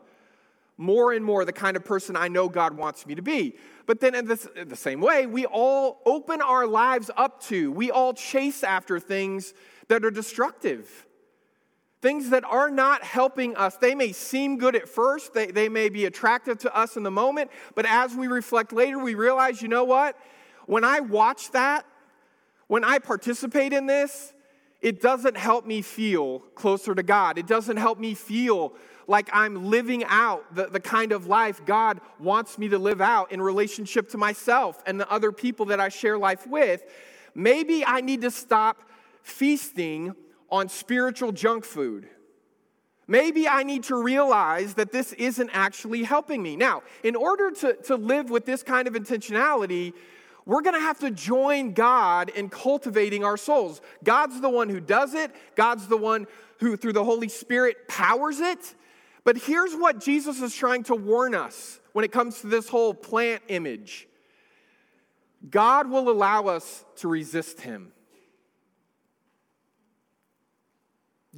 more 0.77 1.13
and 1.13 1.25
more 1.25 1.45
the 1.45 1.53
kind 1.53 1.77
of 1.77 1.85
person 1.85 2.17
I 2.17 2.29
know 2.29 2.49
God 2.49 2.77
wants 2.77 3.07
me 3.07 3.15
to 3.15 3.23
be. 3.23 3.57
But 3.87 4.01
then, 4.01 4.15
in, 4.15 4.27
this, 4.27 4.47
in 4.57 4.69
the 4.69 4.77
same 4.77 5.01
way, 5.01 5.27
we 5.27 5.47
all 5.47 6.01
open 6.07 6.41
our 6.41 6.67
lives 6.67 7.11
up 7.17 7.43
to, 7.45 7.73
we 7.73 7.91
all 7.91 8.15
chase 8.15 8.63
after 8.63 9.01
things 9.01 9.55
that 9.89 10.05
are 10.05 10.11
destructive. 10.11 11.07
Things 12.01 12.31
that 12.31 12.45
are 12.45 12.71
not 12.71 13.05
helping 13.05 13.57
us. 13.57 13.77
They 13.77 13.95
may 13.95 14.13
seem 14.13 14.59
good 14.59 14.75
at 14.75 14.89
first, 14.89 15.35
they, 15.35 15.47
they 15.47 15.69
may 15.69 15.89
be 15.89 16.05
attractive 16.05 16.59
to 16.59 16.77
us 16.77 16.97
in 16.97 17.03
the 17.03 17.11
moment, 17.11 17.51
but 17.75 17.87
as 17.87 18.15
we 18.15 18.27
reflect 18.27 18.73
later, 18.73 18.99
we 18.99 19.15
realize 19.15 19.63
you 19.63 19.69
know 19.69 19.85
what? 19.85 20.17
When 20.67 20.85
I 20.85 21.01
watch 21.01 21.51
that, 21.53 21.85
when 22.67 22.85
I 22.85 22.99
participate 22.99 23.73
in 23.73 23.87
this, 23.87 24.33
it 24.83 25.01
doesn't 25.01 25.37
help 25.37 25.65
me 25.65 25.81
feel 25.81 26.41
closer 26.57 26.95
to 26.95 27.03
God. 27.03 27.39
It 27.39 27.47
doesn't 27.47 27.77
help 27.77 27.99
me 27.99 28.15
feel 28.15 28.75
like 29.07 29.31
I'm 29.33 29.71
living 29.71 30.05
out 30.05 30.55
the, 30.55 30.67
the 30.67 30.81
kind 30.81 31.13
of 31.13 31.27
life 31.27 31.65
God 31.65 32.01
wants 32.19 32.59
me 32.59 32.69
to 32.69 32.79
live 32.79 33.01
out 33.01 33.31
in 33.33 33.41
relationship 33.41 34.09
to 34.11 34.19
myself 34.19 34.83
and 34.87 34.99
the 34.99 35.11
other 35.11 35.33
people 35.33 35.67
that 35.67 35.81
I 35.81 35.89
share 35.89 36.19
life 36.19 36.47
with, 36.47 36.83
maybe 37.35 37.85
I 37.85 38.01
need 38.01 38.23
to 38.23 38.31
stop 38.31 38.83
feasting 39.23 40.15
on 40.51 40.69
spiritual 40.69 41.33
junk 41.33 41.65
food. 41.65 42.09
Maybe 43.07 43.49
I 43.49 43.63
need 43.63 43.85
to 43.85 43.97
realize 43.97 44.75
that 44.75 44.93
this 44.93 45.13
isn't 45.15 45.51
actually 45.53 46.05
helping 46.05 46.43
me. 46.43 46.57
Now, 46.57 46.83
in 47.03 47.17
order 47.17 47.51
to, 47.51 47.75
to 47.85 47.97
live 47.97 48.31
with 48.31 48.47
this 48.47 48.63
kind 48.63 48.87
of 48.87 48.95
intentionality, 48.95 49.93
we're 50.45 50.63
going 50.63 50.75
to 50.75 50.81
have 50.81 50.99
to 51.01 51.11
join 51.11 51.73
God 51.73 52.29
in 52.31 52.49
cultivating 52.49 53.25
our 53.25 53.37
souls. 53.37 53.81
God's 54.03 54.41
the 54.41 54.49
one 54.49 54.69
who 54.69 54.81
does 54.81 55.15
it, 55.15 55.31
God's 55.55 55.87
the 55.87 55.97
one 55.97 56.27
who, 56.59 56.77
through 56.77 56.95
the 56.95 57.05
Holy 57.05 57.29
Spirit, 57.29 57.89
powers 57.89 58.41
it. 58.41 58.75
But 59.25 59.37
here's 59.37 59.75
what 59.75 60.01
Jesus 60.01 60.41
is 60.41 60.55
trying 60.55 60.83
to 60.85 60.95
warn 60.95 61.35
us 61.35 61.81
when 61.93 62.05
it 62.05 62.13
comes 62.13 62.41
to 62.41 62.49
this 62.49 62.69
whole 62.69 62.95
plant 62.95 63.43
image 63.49 64.09
God 65.49 65.91
will 65.91 66.09
allow 66.09 66.47
us 66.47 66.85
to 66.97 67.09
resist 67.09 67.61
Him. 67.61 67.93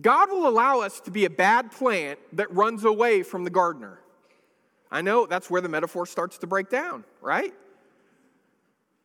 God 0.00 0.30
will 0.30 0.48
allow 0.48 0.80
us 0.80 1.00
to 1.02 1.10
be 1.10 1.24
a 1.24 1.30
bad 1.30 1.70
plant 1.70 2.18
that 2.32 2.52
runs 2.52 2.84
away 2.84 3.22
from 3.22 3.44
the 3.44 3.50
gardener. 3.50 4.00
I 4.90 5.02
know 5.02 5.26
that's 5.26 5.48
where 5.48 5.60
the 5.60 5.68
metaphor 5.68 6.04
starts 6.06 6.38
to 6.38 6.46
break 6.46 6.68
down, 6.68 7.04
right? 7.20 7.54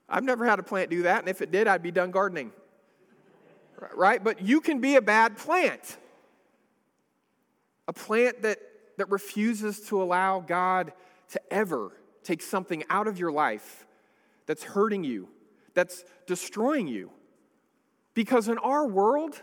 I've 0.09 0.23
never 0.23 0.45
had 0.45 0.59
a 0.59 0.63
plant 0.63 0.89
do 0.89 1.03
that, 1.03 1.19
and 1.19 1.29
if 1.29 1.41
it 1.41 1.51
did, 1.51 1.67
I'd 1.67 1.83
be 1.83 1.91
done 1.91 2.11
gardening. 2.11 2.51
Right? 3.95 4.23
But 4.23 4.41
you 4.41 4.59
can 4.59 4.81
be 4.81 4.95
a 4.95 5.01
bad 5.01 5.37
plant. 5.37 5.97
A 7.87 7.93
plant 7.93 8.41
that 8.41 8.59
that 8.99 9.09
refuses 9.09 9.79
to 9.79 10.03
allow 10.03 10.41
God 10.41 10.91
to 11.29 11.41
ever 11.51 11.93
take 12.21 12.41
something 12.41 12.83
out 12.89 13.07
of 13.07 13.17
your 13.17 13.31
life 13.31 13.87
that's 14.45 14.61
hurting 14.61 15.05
you, 15.05 15.29
that's 15.73 16.03
destroying 16.27 16.87
you. 16.87 17.09
Because 18.13 18.49
in 18.49 18.57
our 18.57 18.85
world, 18.85 19.41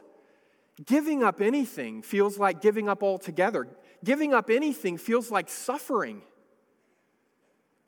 giving 0.85 1.25
up 1.25 1.41
anything 1.41 2.03
feels 2.03 2.39
like 2.39 2.61
giving 2.61 2.87
up 2.87 3.03
altogether. 3.03 3.67
Giving 4.05 4.35
up 4.35 4.51
anything 4.51 4.99
feels 4.99 5.31
like 5.31 5.49
suffering. 5.49 6.21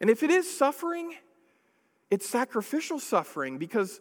And 0.00 0.08
if 0.08 0.22
it 0.22 0.30
is 0.30 0.50
suffering, 0.50 1.14
it's 2.10 2.28
sacrificial 2.28 2.98
suffering 2.98 3.58
because 3.58 4.00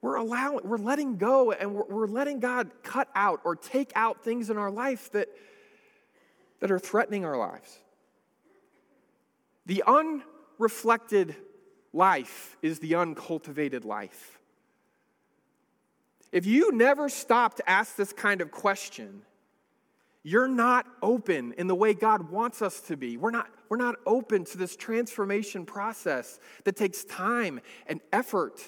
we're 0.00 0.16
allowing, 0.16 0.60
we're 0.68 0.78
letting 0.78 1.16
go 1.16 1.52
and 1.52 1.74
we're, 1.74 1.84
we're 1.84 2.06
letting 2.06 2.38
God 2.38 2.70
cut 2.82 3.08
out 3.14 3.40
or 3.44 3.56
take 3.56 3.92
out 3.94 4.22
things 4.22 4.50
in 4.50 4.56
our 4.56 4.70
life 4.70 5.10
that 5.12 5.28
that 6.60 6.70
are 6.70 6.78
threatening 6.78 7.24
our 7.24 7.36
lives. 7.36 7.78
The 9.66 9.84
unreflected 9.86 11.36
life 11.92 12.56
is 12.62 12.78
the 12.78 12.94
uncultivated 12.96 13.84
life. 13.84 14.38
If 16.32 16.46
you 16.46 16.72
never 16.72 17.08
stop 17.08 17.54
to 17.56 17.68
ask 17.68 17.96
this 17.96 18.12
kind 18.12 18.40
of 18.40 18.50
question, 18.50 19.22
you're 20.22 20.48
not 20.48 20.86
open 21.02 21.54
in 21.56 21.66
the 21.68 21.74
way 21.74 21.94
God 21.94 22.30
wants 22.30 22.60
us 22.60 22.80
to 22.82 22.96
be. 22.96 23.16
We're 23.16 23.30
not, 23.30 23.48
we're 23.68 23.76
not 23.76 23.96
open 24.06 24.44
to 24.46 24.58
this 24.58 24.76
transformation 24.76 25.64
process 25.64 26.38
that 26.64 26.76
takes 26.76 27.04
time 27.04 27.60
and 27.86 28.00
effort 28.12 28.60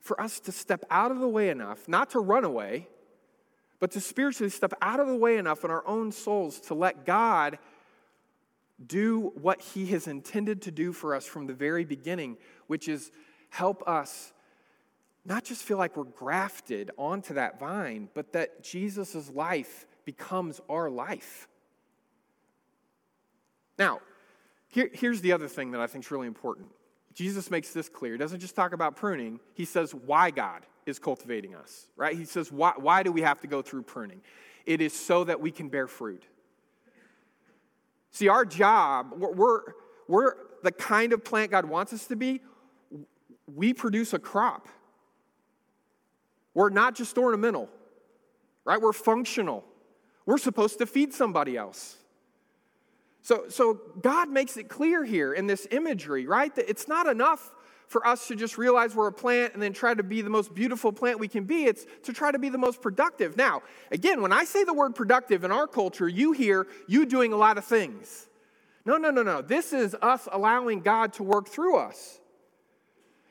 for 0.00 0.20
us 0.20 0.40
to 0.40 0.52
step 0.52 0.84
out 0.90 1.10
of 1.10 1.18
the 1.18 1.28
way 1.28 1.50
enough, 1.50 1.88
not 1.88 2.10
to 2.10 2.20
run 2.20 2.44
away, 2.44 2.88
but 3.80 3.90
to 3.92 4.00
spiritually 4.00 4.50
step 4.50 4.72
out 4.80 5.00
of 5.00 5.08
the 5.08 5.16
way 5.16 5.36
enough 5.36 5.64
in 5.64 5.70
our 5.70 5.86
own 5.86 6.12
souls 6.12 6.60
to 6.60 6.74
let 6.74 7.04
God 7.04 7.58
do 8.84 9.32
what 9.34 9.60
He 9.60 9.86
has 9.86 10.06
intended 10.06 10.62
to 10.62 10.70
do 10.70 10.92
for 10.92 11.14
us 11.14 11.26
from 11.26 11.46
the 11.46 11.54
very 11.54 11.84
beginning, 11.84 12.36
which 12.68 12.88
is 12.88 13.10
help 13.50 13.86
us 13.86 14.32
not 15.24 15.44
just 15.44 15.62
feel 15.62 15.76
like 15.76 15.96
we're 15.96 16.04
grafted 16.04 16.90
onto 16.96 17.34
that 17.34 17.60
vine, 17.60 18.08
but 18.14 18.32
that 18.32 18.64
Jesus' 18.64 19.30
life 19.30 19.86
becomes 20.08 20.58
our 20.70 20.88
life. 20.88 21.48
Now, 23.78 24.00
here, 24.68 24.88
here's 24.90 25.20
the 25.20 25.32
other 25.32 25.48
thing 25.48 25.72
that 25.72 25.82
I 25.82 25.86
think 25.86 26.02
is 26.02 26.10
really 26.10 26.26
important. 26.26 26.68
Jesus 27.12 27.50
makes 27.50 27.74
this 27.74 27.90
clear. 27.90 28.12
He 28.12 28.18
doesn't 28.18 28.40
just 28.40 28.56
talk 28.56 28.72
about 28.72 28.96
pruning, 28.96 29.38
he 29.52 29.66
says 29.66 29.94
why 29.94 30.30
God 30.30 30.62
is 30.86 30.98
cultivating 30.98 31.54
us, 31.54 31.88
right? 31.94 32.16
He 32.16 32.24
says, 32.24 32.50
why, 32.50 32.72
why 32.78 33.02
do 33.02 33.12
we 33.12 33.20
have 33.20 33.38
to 33.42 33.46
go 33.46 33.60
through 33.60 33.82
pruning? 33.82 34.22
It 34.64 34.80
is 34.80 34.94
so 34.94 35.24
that 35.24 35.42
we 35.42 35.50
can 35.50 35.68
bear 35.68 35.86
fruit. 35.86 36.22
See, 38.10 38.28
our 38.28 38.46
job, 38.46 39.12
we're, 39.14 39.34
we're, 39.34 39.60
we're 40.06 40.34
the 40.62 40.72
kind 40.72 41.12
of 41.12 41.22
plant 41.22 41.50
God 41.50 41.66
wants 41.66 41.92
us 41.92 42.06
to 42.06 42.16
be. 42.16 42.40
We 43.54 43.74
produce 43.74 44.14
a 44.14 44.18
crop. 44.18 44.68
We're 46.54 46.70
not 46.70 46.94
just 46.94 47.18
ornamental, 47.18 47.68
right? 48.64 48.80
We're 48.80 48.94
functional. 48.94 49.66
We're 50.28 50.36
supposed 50.36 50.76
to 50.80 50.84
feed 50.84 51.14
somebody 51.14 51.56
else. 51.56 51.96
So, 53.22 53.46
so 53.48 53.80
God 54.02 54.28
makes 54.28 54.58
it 54.58 54.68
clear 54.68 55.02
here 55.02 55.32
in 55.32 55.46
this 55.46 55.66
imagery, 55.70 56.26
right? 56.26 56.54
That 56.54 56.68
it's 56.68 56.86
not 56.86 57.06
enough 57.06 57.50
for 57.86 58.06
us 58.06 58.28
to 58.28 58.36
just 58.36 58.58
realize 58.58 58.94
we're 58.94 59.06
a 59.06 59.12
plant 59.12 59.54
and 59.54 59.62
then 59.62 59.72
try 59.72 59.94
to 59.94 60.02
be 60.02 60.20
the 60.20 60.28
most 60.28 60.54
beautiful 60.54 60.92
plant 60.92 61.18
we 61.18 61.28
can 61.28 61.44
be. 61.44 61.64
It's 61.64 61.86
to 62.02 62.12
try 62.12 62.30
to 62.30 62.38
be 62.38 62.50
the 62.50 62.58
most 62.58 62.82
productive. 62.82 63.38
Now, 63.38 63.62
again, 63.90 64.20
when 64.20 64.30
I 64.30 64.44
say 64.44 64.64
the 64.64 64.74
word 64.74 64.94
productive 64.94 65.44
in 65.44 65.50
our 65.50 65.66
culture, 65.66 66.06
you 66.06 66.32
hear 66.32 66.66
you 66.86 67.06
doing 67.06 67.32
a 67.32 67.36
lot 67.36 67.56
of 67.56 67.64
things. 67.64 68.28
No, 68.84 68.98
no, 68.98 69.10
no, 69.10 69.22
no. 69.22 69.40
This 69.40 69.72
is 69.72 69.96
us 70.02 70.28
allowing 70.30 70.80
God 70.80 71.14
to 71.14 71.22
work 71.22 71.48
through 71.48 71.78
us. 71.78 72.20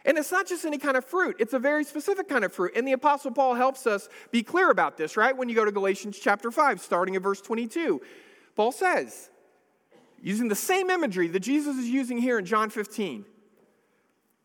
And 0.07 0.17
it's 0.17 0.31
not 0.31 0.47
just 0.47 0.63
any 0.63 0.77
kind 0.77 0.95
of 0.95 1.03
fruit, 1.03 1.35
it's 1.37 1.53
a 1.53 1.59
very 1.59 1.83
specific 1.83 2.29
kind 2.29 2.45
of 2.45 2.53
fruit. 2.53 2.71
And 2.77 2.87
the 2.87 2.93
Apostle 2.93 3.31
Paul 3.31 3.55
helps 3.55 3.85
us 3.85 4.07
be 4.31 4.41
clear 4.41 4.71
about 4.71 4.95
this, 4.97 5.17
right? 5.17 5.35
When 5.35 5.49
you 5.49 5.55
go 5.55 5.65
to 5.65 5.71
Galatians 5.71 6.17
chapter 6.17 6.49
5, 6.49 6.79
starting 6.79 7.17
at 7.17 7.21
verse 7.21 7.41
22, 7.41 8.01
Paul 8.55 8.71
says, 8.71 9.29
using 10.21 10.47
the 10.47 10.55
same 10.55 10.89
imagery 10.89 11.27
that 11.27 11.41
Jesus 11.41 11.75
is 11.75 11.89
using 11.89 12.19
here 12.19 12.39
in 12.39 12.45
John 12.45 12.69
15, 12.69 13.25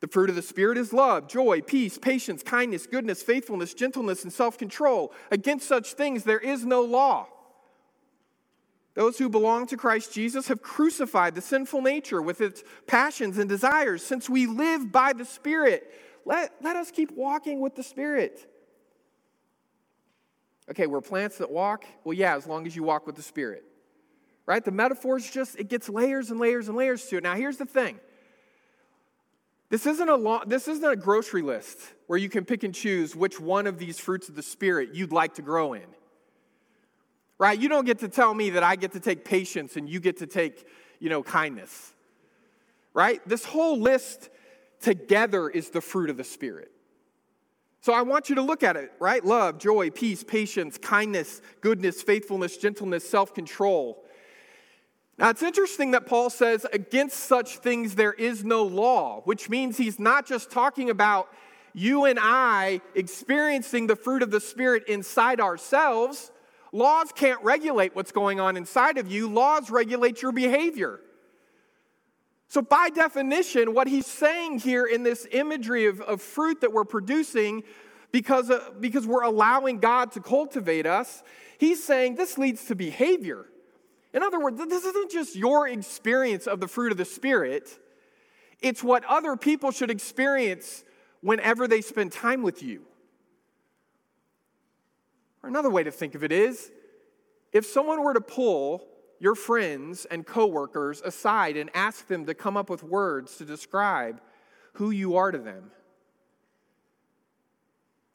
the 0.01 0.09
fruit 0.09 0.29
of 0.29 0.35
the 0.35 0.42
Spirit 0.42 0.79
is 0.79 0.92
love, 0.92 1.29
joy, 1.29 1.61
peace, 1.61 1.96
patience, 1.96 2.42
kindness, 2.42 2.88
goodness, 2.88 3.22
faithfulness, 3.22 3.72
gentleness, 3.72 4.25
and 4.25 4.33
self 4.33 4.59
control. 4.59 5.12
Against 5.31 5.68
such 5.68 5.94
things 5.94 6.25
there 6.25 6.40
is 6.40 6.66
no 6.66 6.83
law. 6.83 7.29
Those 8.94 9.16
who 9.16 9.28
belong 9.28 9.66
to 9.68 9.76
Christ 9.76 10.12
Jesus 10.12 10.48
have 10.48 10.61
crucified 10.61 11.35
the 11.35 11.40
sinful 11.40 11.81
nature 11.81 12.20
with 12.20 12.40
its 12.40 12.62
passions 12.87 13.38
and 13.38 13.48
desires. 13.48 14.05
Since 14.05 14.28
we 14.28 14.46
live 14.46 14.92
by 14.92 15.14
the 15.14 15.24
Spirit, 15.24 15.90
let, 16.24 16.52
let 16.61 16.76
us 16.76 16.90
keep 16.90 17.11
walking 17.12 17.61
with 17.61 17.74
the 17.74 17.83
Spirit. 17.83 18.48
Okay, 20.70 20.87
we're 20.87 21.00
plants 21.00 21.38
that 21.38 21.50
walk. 21.50 21.85
Well, 22.05 22.12
yeah, 22.12 22.37
as 22.37 22.46
long 22.46 22.66
as 22.66 22.76
you 22.76 22.83
walk 22.83 23.07
with 23.07 23.16
the 23.16 23.22
Spirit. 23.22 23.64
Right? 24.44 24.64
The 24.64 24.72
metaphor 24.72 25.16
is 25.16 25.31
just, 25.31 25.59
it 25.59 25.68
gets 25.68 25.88
layers 25.88 26.31
and 26.31 26.38
layers 26.38 26.68
and 26.68 26.76
layers 26.76 27.07
to 27.07 27.16
it. 27.16 27.22
Now, 27.22 27.35
here's 27.35 27.57
the 27.57 27.66
thing 27.66 27.98
this 29.70 29.87
isn't, 29.87 30.09
a 30.09 30.16
long, 30.16 30.42
this 30.48 30.68
isn't 30.68 30.85
a 30.85 30.96
grocery 30.96 31.40
list 31.40 31.78
where 32.07 32.18
you 32.18 32.28
can 32.28 32.44
pick 32.44 32.62
and 32.62 32.74
choose 32.74 33.16
which 33.16 33.40
one 33.40 33.66
of 33.66 33.78
these 33.78 33.98
fruits 33.98 34.28
of 34.28 34.35
the 34.35 34.42
Spirit 34.42 34.90
you'd 34.92 35.12
like 35.12 35.35
to 35.35 35.42
grow 35.42 35.72
in. 35.72 35.87
Right? 37.42 37.59
You 37.59 37.68
don't 37.68 37.85
get 37.85 37.98
to 37.98 38.09
tell 38.09 38.33
me 38.33 38.50
that 38.50 38.62
I 38.62 38.76
get 38.76 38.92
to 38.92 39.00
take 39.00 39.24
patience 39.24 39.76
and 39.76 39.88
you 39.88 39.98
get 39.98 40.18
to 40.18 40.28
take, 40.28 40.64
you 41.00 41.09
know, 41.09 41.24
kindness. 41.24 41.92
Right? 42.94 43.20
This 43.28 43.44
whole 43.44 43.81
list 43.81 44.31
together 44.81 45.48
is 45.48 45.70
the 45.70 45.81
fruit 45.81 46.09
of 46.09 46.16
the 46.16 46.22
Spirit. 46.22 46.70
So 47.81 47.92
I 47.92 48.02
want 48.02 48.29
you 48.29 48.37
to 48.37 48.42
look 48.42 48.62
at 48.62 48.77
it, 48.77 48.92
right? 49.00 49.25
Love, 49.25 49.58
joy, 49.58 49.90
peace, 49.90 50.23
patience, 50.23 50.79
kindness, 50.79 51.42
goodness, 51.60 52.00
faithfulness, 52.00 52.56
gentleness, 52.56 53.10
self 53.10 53.35
control. 53.35 54.04
Now, 55.19 55.31
it's 55.31 55.42
interesting 55.42 55.90
that 55.90 56.06
Paul 56.06 56.31
says, 56.31 56.64
against 56.73 57.16
such 57.25 57.56
things 57.56 57.96
there 57.96 58.12
is 58.12 58.44
no 58.44 58.62
law, 58.62 59.23
which 59.25 59.50
means 59.50 59.77
he's 59.77 59.98
not 59.98 60.27
just 60.27 60.52
talking 60.52 60.90
about 60.90 61.29
you 61.75 62.04
and 62.04 62.21
I 62.23 62.83
experiencing 62.94 63.88
the 63.88 63.96
fruit 63.96 64.23
of 64.23 64.31
the 64.31 64.40
Spirit 64.40 64.85
inside 64.87 65.40
ourselves, 65.40 66.31
Laws 66.73 67.12
can't 67.14 67.42
regulate 67.44 67.94
what's 67.94 68.12
going 68.12 68.40
on 68.40 68.56
inside 68.56 68.96
of 68.96 69.10
you, 69.10 69.29
laws 69.29 69.70
regulate 69.70 70.23
your 70.23 70.33
behavior. 70.33 71.00
So, 72.48 72.60
by 72.60 72.90
definition, 72.90 73.73
what 73.75 73.87
he's 73.87 74.06
saying 74.06 74.58
here 74.58 74.85
in 74.85 75.02
this 75.02 75.27
imagery 75.33 75.87
of, 75.87 76.00
of 76.02 76.20
fruit 76.20 76.60
that 76.62 76.73
we're 76.73 76.85
producing, 76.85 77.62
because, 78.10 78.50
uh, 78.50 78.70
because 78.81 79.06
we're 79.06 79.23
allowing 79.23 79.79
God 79.79 80.12
to 80.12 80.20
cultivate 80.20 80.87
us, 80.87 81.23
he's 81.58 81.83
saying 81.83 82.16
this 82.16 82.37
leads 82.37 82.64
to 82.66 82.75
behavior. 82.75 83.46
In 84.12 84.23
other 84.23 84.38
words, 84.38 84.58
this 84.58 84.85
isn't 84.85 85.10
just 85.10 85.35
your 85.35 85.66
experience 85.66 86.46
of 86.46 86.60
the 86.60 86.68
fruit 86.68 86.92
of 86.92 86.98
the 86.98 87.04
Spirit, 87.04 87.79
it's 88.60 88.83
what 88.83 89.04
other 89.06 89.37
people 89.37 89.70
should 89.70 89.90
experience 89.90 90.85
whenever 91.20 91.66
they 91.66 91.81
spend 91.81 92.12
time 92.12 92.42
with 92.42 92.62
you. 92.62 92.83
Or 95.42 95.48
another 95.48 95.70
way 95.70 95.82
to 95.82 95.90
think 95.90 96.14
of 96.14 96.22
it 96.22 96.32
is 96.32 96.70
if 97.52 97.66
someone 97.66 98.02
were 98.02 98.14
to 98.14 98.20
pull 98.20 98.86
your 99.22 99.34
friends 99.36 100.04
and 100.06 100.26
coworkers 100.26 101.00
aside 101.02 101.56
and 101.56 101.70
ask 101.74 102.08
them 102.08 102.26
to 102.26 102.34
come 102.34 102.56
up 102.56 102.68
with 102.68 102.82
words 102.82 103.36
to 103.36 103.44
describe 103.44 104.20
who 104.74 104.90
you 104.90 105.16
are 105.16 105.30
to 105.30 105.38
them. 105.38 105.70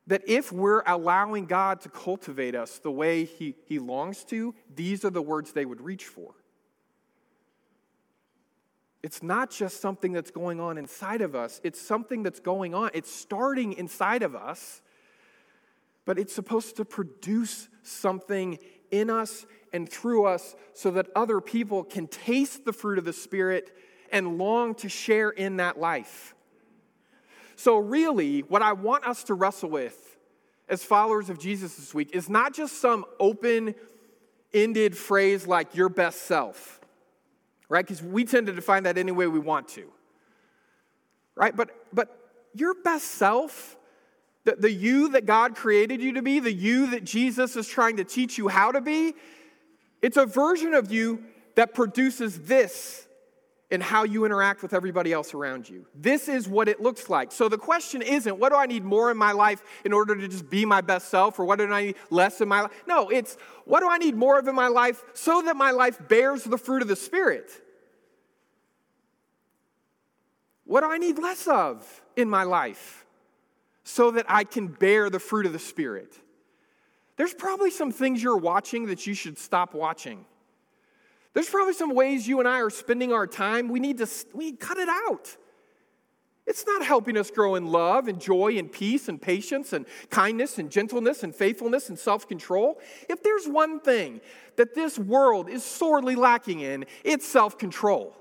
That 0.07 0.27
if 0.27 0.51
we're 0.51 0.83
allowing 0.85 1.45
God 1.45 1.81
to 1.81 1.89
cultivate 1.89 2.55
us 2.55 2.79
the 2.79 2.91
way 2.91 3.25
he, 3.25 3.55
he 3.65 3.79
longs 3.79 4.23
to, 4.25 4.53
these 4.73 5.05
are 5.05 5.09
the 5.09 5.21
words 5.21 5.53
they 5.53 5.65
would 5.65 5.81
reach 5.81 6.05
for. 6.05 6.33
It's 9.01 9.23
not 9.23 9.51
just 9.51 9.79
something 9.79 10.11
that's 10.11 10.31
going 10.31 10.59
on 10.59 10.77
inside 10.77 11.21
of 11.21 11.35
us, 11.35 11.61
it's 11.63 11.79
something 11.79 12.23
that's 12.23 12.41
going 12.41 12.73
on. 12.73 12.89
It's 12.93 13.11
starting 13.11 13.71
inside 13.73 14.23
of 14.23 14.35
us, 14.35 14.81
but 16.07 16.17
it's 16.17 16.33
supposed 16.33 16.77
to 16.77 16.85
produce 16.85 17.67
something 17.83 18.57
in 18.91 19.09
us 19.09 19.45
and 19.73 19.87
through 19.87 20.25
us 20.25 20.55
so 20.73 20.89
that 20.89 21.09
other 21.15 21.41
people 21.41 21.83
can 21.83 22.07
taste 22.07 22.63
the 22.63 22.71
fruit 22.71 22.97
of 22.97 23.03
the 23.03 23.11
Spirit 23.11 23.75
and 24.09 24.37
long 24.37 24.73
to 24.73 24.87
share 24.87 25.29
in 25.29 25.57
that 25.57 25.77
life. 25.77 26.33
So, 27.57 27.77
really, 27.77 28.39
what 28.39 28.61
I 28.61 28.71
want 28.71 29.05
us 29.05 29.25
to 29.25 29.33
wrestle 29.33 29.69
with 29.69 30.17
as 30.69 30.81
followers 30.81 31.29
of 31.29 31.39
Jesus 31.39 31.75
this 31.75 31.93
week 31.93 32.11
is 32.13 32.29
not 32.29 32.53
just 32.53 32.79
some 32.79 33.03
open 33.19 33.75
ended 34.53 34.97
phrase 34.97 35.45
like 35.45 35.75
your 35.75 35.89
best 35.89 36.21
self, 36.21 36.79
right? 37.67 37.85
Because 37.85 38.01
we 38.01 38.23
tend 38.23 38.47
to 38.47 38.53
define 38.53 38.83
that 38.83 38.97
any 38.97 39.11
way 39.11 39.27
we 39.27 39.39
want 39.39 39.67
to, 39.69 39.91
right? 41.35 41.53
But, 41.53 41.71
but 41.91 42.17
your 42.53 42.75
best 42.75 43.05
self, 43.05 43.76
the, 44.47 44.55
the 44.55 44.71
you 44.71 45.09
that 45.09 45.25
God 45.25 45.57
created 45.57 46.01
you 46.01 46.13
to 46.13 46.21
be, 46.21 46.39
the 46.39 46.53
you 46.53 46.87
that 46.91 47.03
Jesus 47.03 47.57
is 47.57 47.67
trying 47.67 47.97
to 47.97 48.05
teach 48.05 48.37
you 48.37 48.47
how 48.47 48.71
to 48.71 48.79
be, 48.79 49.13
it's 50.01 50.15
a 50.15 50.25
version 50.25 50.73
of 50.73 50.89
you 50.89 51.21
that 51.55 51.73
produces 51.73 52.39
this 52.43 53.09
in 53.69 53.81
how 53.81 54.05
you 54.05 54.23
interact 54.23 54.61
with 54.61 54.73
everybody 54.73 55.11
else 55.11 55.33
around 55.33 55.69
you. 55.69 55.85
This 55.93 56.29
is 56.29 56.47
what 56.47 56.69
it 56.69 56.81
looks 56.81 57.09
like. 57.09 57.33
So 57.33 57.49
the 57.49 57.57
question 57.57 58.01
isn't, 58.01 58.39
what 58.39 58.53
do 58.53 58.55
I 58.55 58.67
need 58.67 58.85
more 58.85 59.11
in 59.11 59.17
my 59.17 59.33
life 59.33 59.61
in 59.83 59.91
order 59.91 60.15
to 60.15 60.29
just 60.29 60.49
be 60.49 60.63
my 60.63 60.79
best 60.79 61.09
self, 61.09 61.37
or 61.39 61.43
what 61.43 61.59
do 61.59 61.69
I 61.69 61.87
need 61.87 61.95
less 62.09 62.39
in 62.39 62.47
my 62.47 62.61
life? 62.61 62.71
No, 62.87 63.09
it's 63.09 63.35
what 63.65 63.81
do 63.81 63.89
I 63.89 63.97
need 63.97 64.15
more 64.15 64.39
of 64.39 64.47
in 64.47 64.55
my 64.55 64.69
life 64.69 65.03
so 65.13 65.41
that 65.41 65.57
my 65.57 65.71
life 65.71 65.99
bears 66.07 66.45
the 66.45 66.57
fruit 66.57 66.81
of 66.81 66.87
the 66.87 66.95
Spirit? 66.95 67.51
What 70.63 70.81
do 70.81 70.89
I 70.89 70.99
need 70.99 71.19
less 71.19 71.47
of 71.47 72.01
in 72.15 72.29
my 72.29 72.43
life 72.43 73.03
so 73.87 74.11
that 74.11 74.25
I 74.27 74.43
can 74.43 74.67
bear 74.67 75.09
the 75.09 75.19
fruit 75.19 75.45
of 75.45 75.53
the 75.53 75.59
Spirit? 75.59 76.13
There's 77.15 77.33
probably 77.33 77.71
some 77.71 77.91
things 77.91 78.21
you're 78.21 78.35
watching 78.37 78.87
that 78.87 79.07
you 79.07 79.13
should 79.13 79.37
stop 79.37 79.73
watching. 79.73 80.25
There's 81.33 81.49
probably 81.49 81.73
some 81.73 81.95
ways 81.95 82.27
you 82.27 82.39
and 82.39 82.47
I 82.47 82.59
are 82.59 82.69
spending 82.69 83.13
our 83.13 83.25
time. 83.25 83.69
We 83.69 83.79
need 83.79 83.99
to 83.99 84.07
we 84.33 84.45
need 84.45 84.59
to 84.59 84.65
cut 84.65 84.77
it 84.77 84.89
out. 84.89 85.37
It's 86.45 86.65
not 86.65 86.83
helping 86.83 87.17
us 87.17 87.31
grow 87.31 87.55
in 87.55 87.67
love 87.67 88.07
and 88.09 88.19
joy 88.19 88.57
and 88.57 88.69
peace 88.69 89.07
and 89.07 89.21
patience 89.21 89.71
and 89.71 89.85
kindness 90.09 90.57
and 90.57 90.69
gentleness 90.69 91.23
and 91.23 91.33
faithfulness 91.33 91.87
and 91.87 91.97
self 91.97 92.27
control. 92.27 92.79
If 93.09 93.23
there's 93.23 93.47
one 93.47 93.79
thing 93.79 94.19
that 94.57 94.75
this 94.75 94.99
world 94.99 95.49
is 95.49 95.63
sorely 95.63 96.15
lacking 96.15 96.59
in, 96.59 96.85
it's 97.05 97.25
self 97.25 97.57
control. 97.57 98.15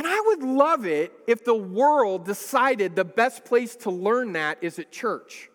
And 0.00 0.08
I 0.08 0.18
would 0.28 0.42
love 0.42 0.86
it 0.86 1.12
if 1.26 1.44
the 1.44 1.54
world 1.54 2.24
decided 2.24 2.96
the 2.96 3.04
best 3.04 3.44
place 3.44 3.76
to 3.76 3.90
learn 3.90 4.32
that 4.32 4.56
is 4.62 4.78
at 4.78 4.90
church. 4.90 5.50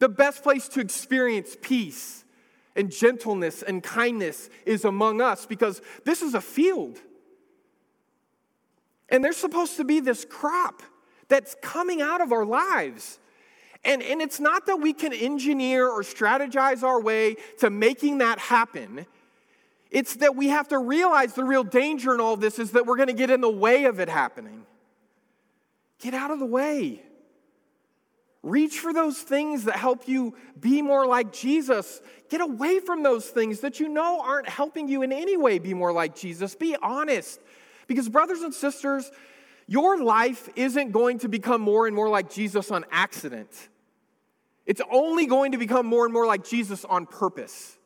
The 0.00 0.10
best 0.10 0.42
place 0.42 0.68
to 0.68 0.80
experience 0.80 1.56
peace 1.62 2.26
and 2.76 2.92
gentleness 2.92 3.62
and 3.62 3.82
kindness 3.82 4.50
is 4.66 4.84
among 4.84 5.22
us 5.22 5.46
because 5.46 5.80
this 6.04 6.20
is 6.20 6.34
a 6.34 6.42
field. 6.42 6.98
And 9.08 9.24
there's 9.24 9.38
supposed 9.38 9.78
to 9.78 9.84
be 9.84 10.00
this 10.00 10.26
crop 10.26 10.82
that's 11.28 11.56
coming 11.62 12.02
out 12.02 12.20
of 12.20 12.32
our 12.32 12.44
lives. 12.44 13.18
And, 13.82 14.02
and 14.02 14.20
it's 14.20 14.40
not 14.40 14.66
that 14.66 14.76
we 14.76 14.92
can 14.92 15.14
engineer 15.14 15.88
or 15.88 16.02
strategize 16.02 16.82
our 16.82 17.00
way 17.00 17.36
to 17.60 17.70
making 17.70 18.18
that 18.18 18.38
happen. 18.38 19.06
It's 19.90 20.16
that 20.16 20.36
we 20.36 20.48
have 20.48 20.68
to 20.68 20.78
realize 20.78 21.34
the 21.34 21.44
real 21.44 21.64
danger 21.64 22.14
in 22.14 22.20
all 22.20 22.36
this 22.36 22.58
is 22.58 22.72
that 22.72 22.86
we're 22.86 22.96
going 22.96 23.08
to 23.08 23.14
get 23.14 23.30
in 23.30 23.40
the 23.40 23.50
way 23.50 23.84
of 23.84 23.98
it 23.98 24.08
happening. 24.08 24.64
Get 26.00 26.14
out 26.14 26.30
of 26.30 26.38
the 26.38 26.46
way. 26.46 27.02
Reach 28.42 28.78
for 28.78 28.92
those 28.92 29.18
things 29.18 29.64
that 29.64 29.76
help 29.76 30.08
you 30.08 30.34
be 30.58 30.80
more 30.80 31.06
like 31.06 31.32
Jesus. 31.32 32.00
Get 32.30 32.40
away 32.40 32.80
from 32.80 33.02
those 33.02 33.26
things 33.26 33.60
that 33.60 33.80
you 33.80 33.88
know 33.88 34.20
aren't 34.22 34.48
helping 34.48 34.88
you 34.88 35.02
in 35.02 35.12
any 35.12 35.36
way 35.36 35.58
be 35.58 35.74
more 35.74 35.92
like 35.92 36.16
Jesus. 36.16 36.54
Be 36.54 36.76
honest. 36.80 37.40
Because, 37.86 38.08
brothers 38.08 38.40
and 38.40 38.54
sisters, 38.54 39.10
your 39.66 40.02
life 40.02 40.48
isn't 40.56 40.92
going 40.92 41.18
to 41.18 41.28
become 41.28 41.60
more 41.60 41.86
and 41.86 41.94
more 41.94 42.08
like 42.08 42.30
Jesus 42.30 42.70
on 42.70 42.84
accident. 42.90 43.50
It's 44.64 44.80
only 44.90 45.26
going 45.26 45.52
to 45.52 45.58
become 45.58 45.84
more 45.84 46.04
and 46.04 46.12
more 46.12 46.26
like 46.26 46.44
Jesus 46.44 46.84
on 46.84 47.04
purpose. 47.04 47.76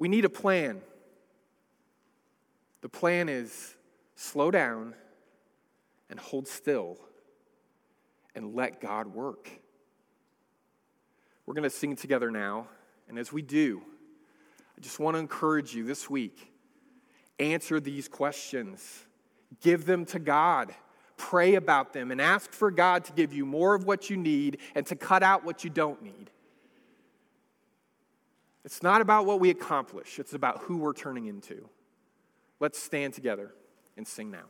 We 0.00 0.08
need 0.08 0.24
a 0.24 0.30
plan. 0.30 0.80
The 2.80 2.88
plan 2.88 3.28
is 3.28 3.76
slow 4.16 4.50
down 4.50 4.94
and 6.08 6.18
hold 6.18 6.48
still 6.48 6.96
and 8.34 8.54
let 8.54 8.80
God 8.80 9.08
work. 9.08 9.50
We're 11.44 11.52
going 11.52 11.64
to 11.64 11.70
sing 11.70 11.96
together 11.96 12.30
now. 12.30 12.68
And 13.10 13.18
as 13.18 13.30
we 13.30 13.42
do, 13.42 13.82
I 14.74 14.80
just 14.80 14.98
want 15.00 15.16
to 15.16 15.18
encourage 15.18 15.74
you 15.74 15.84
this 15.84 16.08
week 16.08 16.50
answer 17.38 17.78
these 17.78 18.08
questions, 18.08 19.04
give 19.60 19.84
them 19.84 20.06
to 20.06 20.18
God. 20.18 20.74
Pray 21.18 21.56
about 21.56 21.92
them 21.92 22.10
and 22.10 22.22
ask 22.22 22.52
for 22.52 22.70
God 22.70 23.04
to 23.04 23.12
give 23.12 23.34
you 23.34 23.44
more 23.44 23.74
of 23.74 23.84
what 23.84 24.08
you 24.08 24.16
need 24.16 24.60
and 24.74 24.86
to 24.86 24.96
cut 24.96 25.22
out 25.22 25.44
what 25.44 25.62
you 25.62 25.68
don't 25.68 26.02
need. 26.02 26.30
It's 28.70 28.84
not 28.84 29.00
about 29.00 29.26
what 29.26 29.40
we 29.40 29.50
accomplish, 29.50 30.20
it's 30.20 30.32
about 30.32 30.60
who 30.60 30.76
we're 30.76 30.92
turning 30.92 31.26
into. 31.26 31.68
Let's 32.60 32.78
stand 32.78 33.14
together 33.14 33.52
and 33.96 34.06
sing 34.06 34.30
now. 34.30 34.44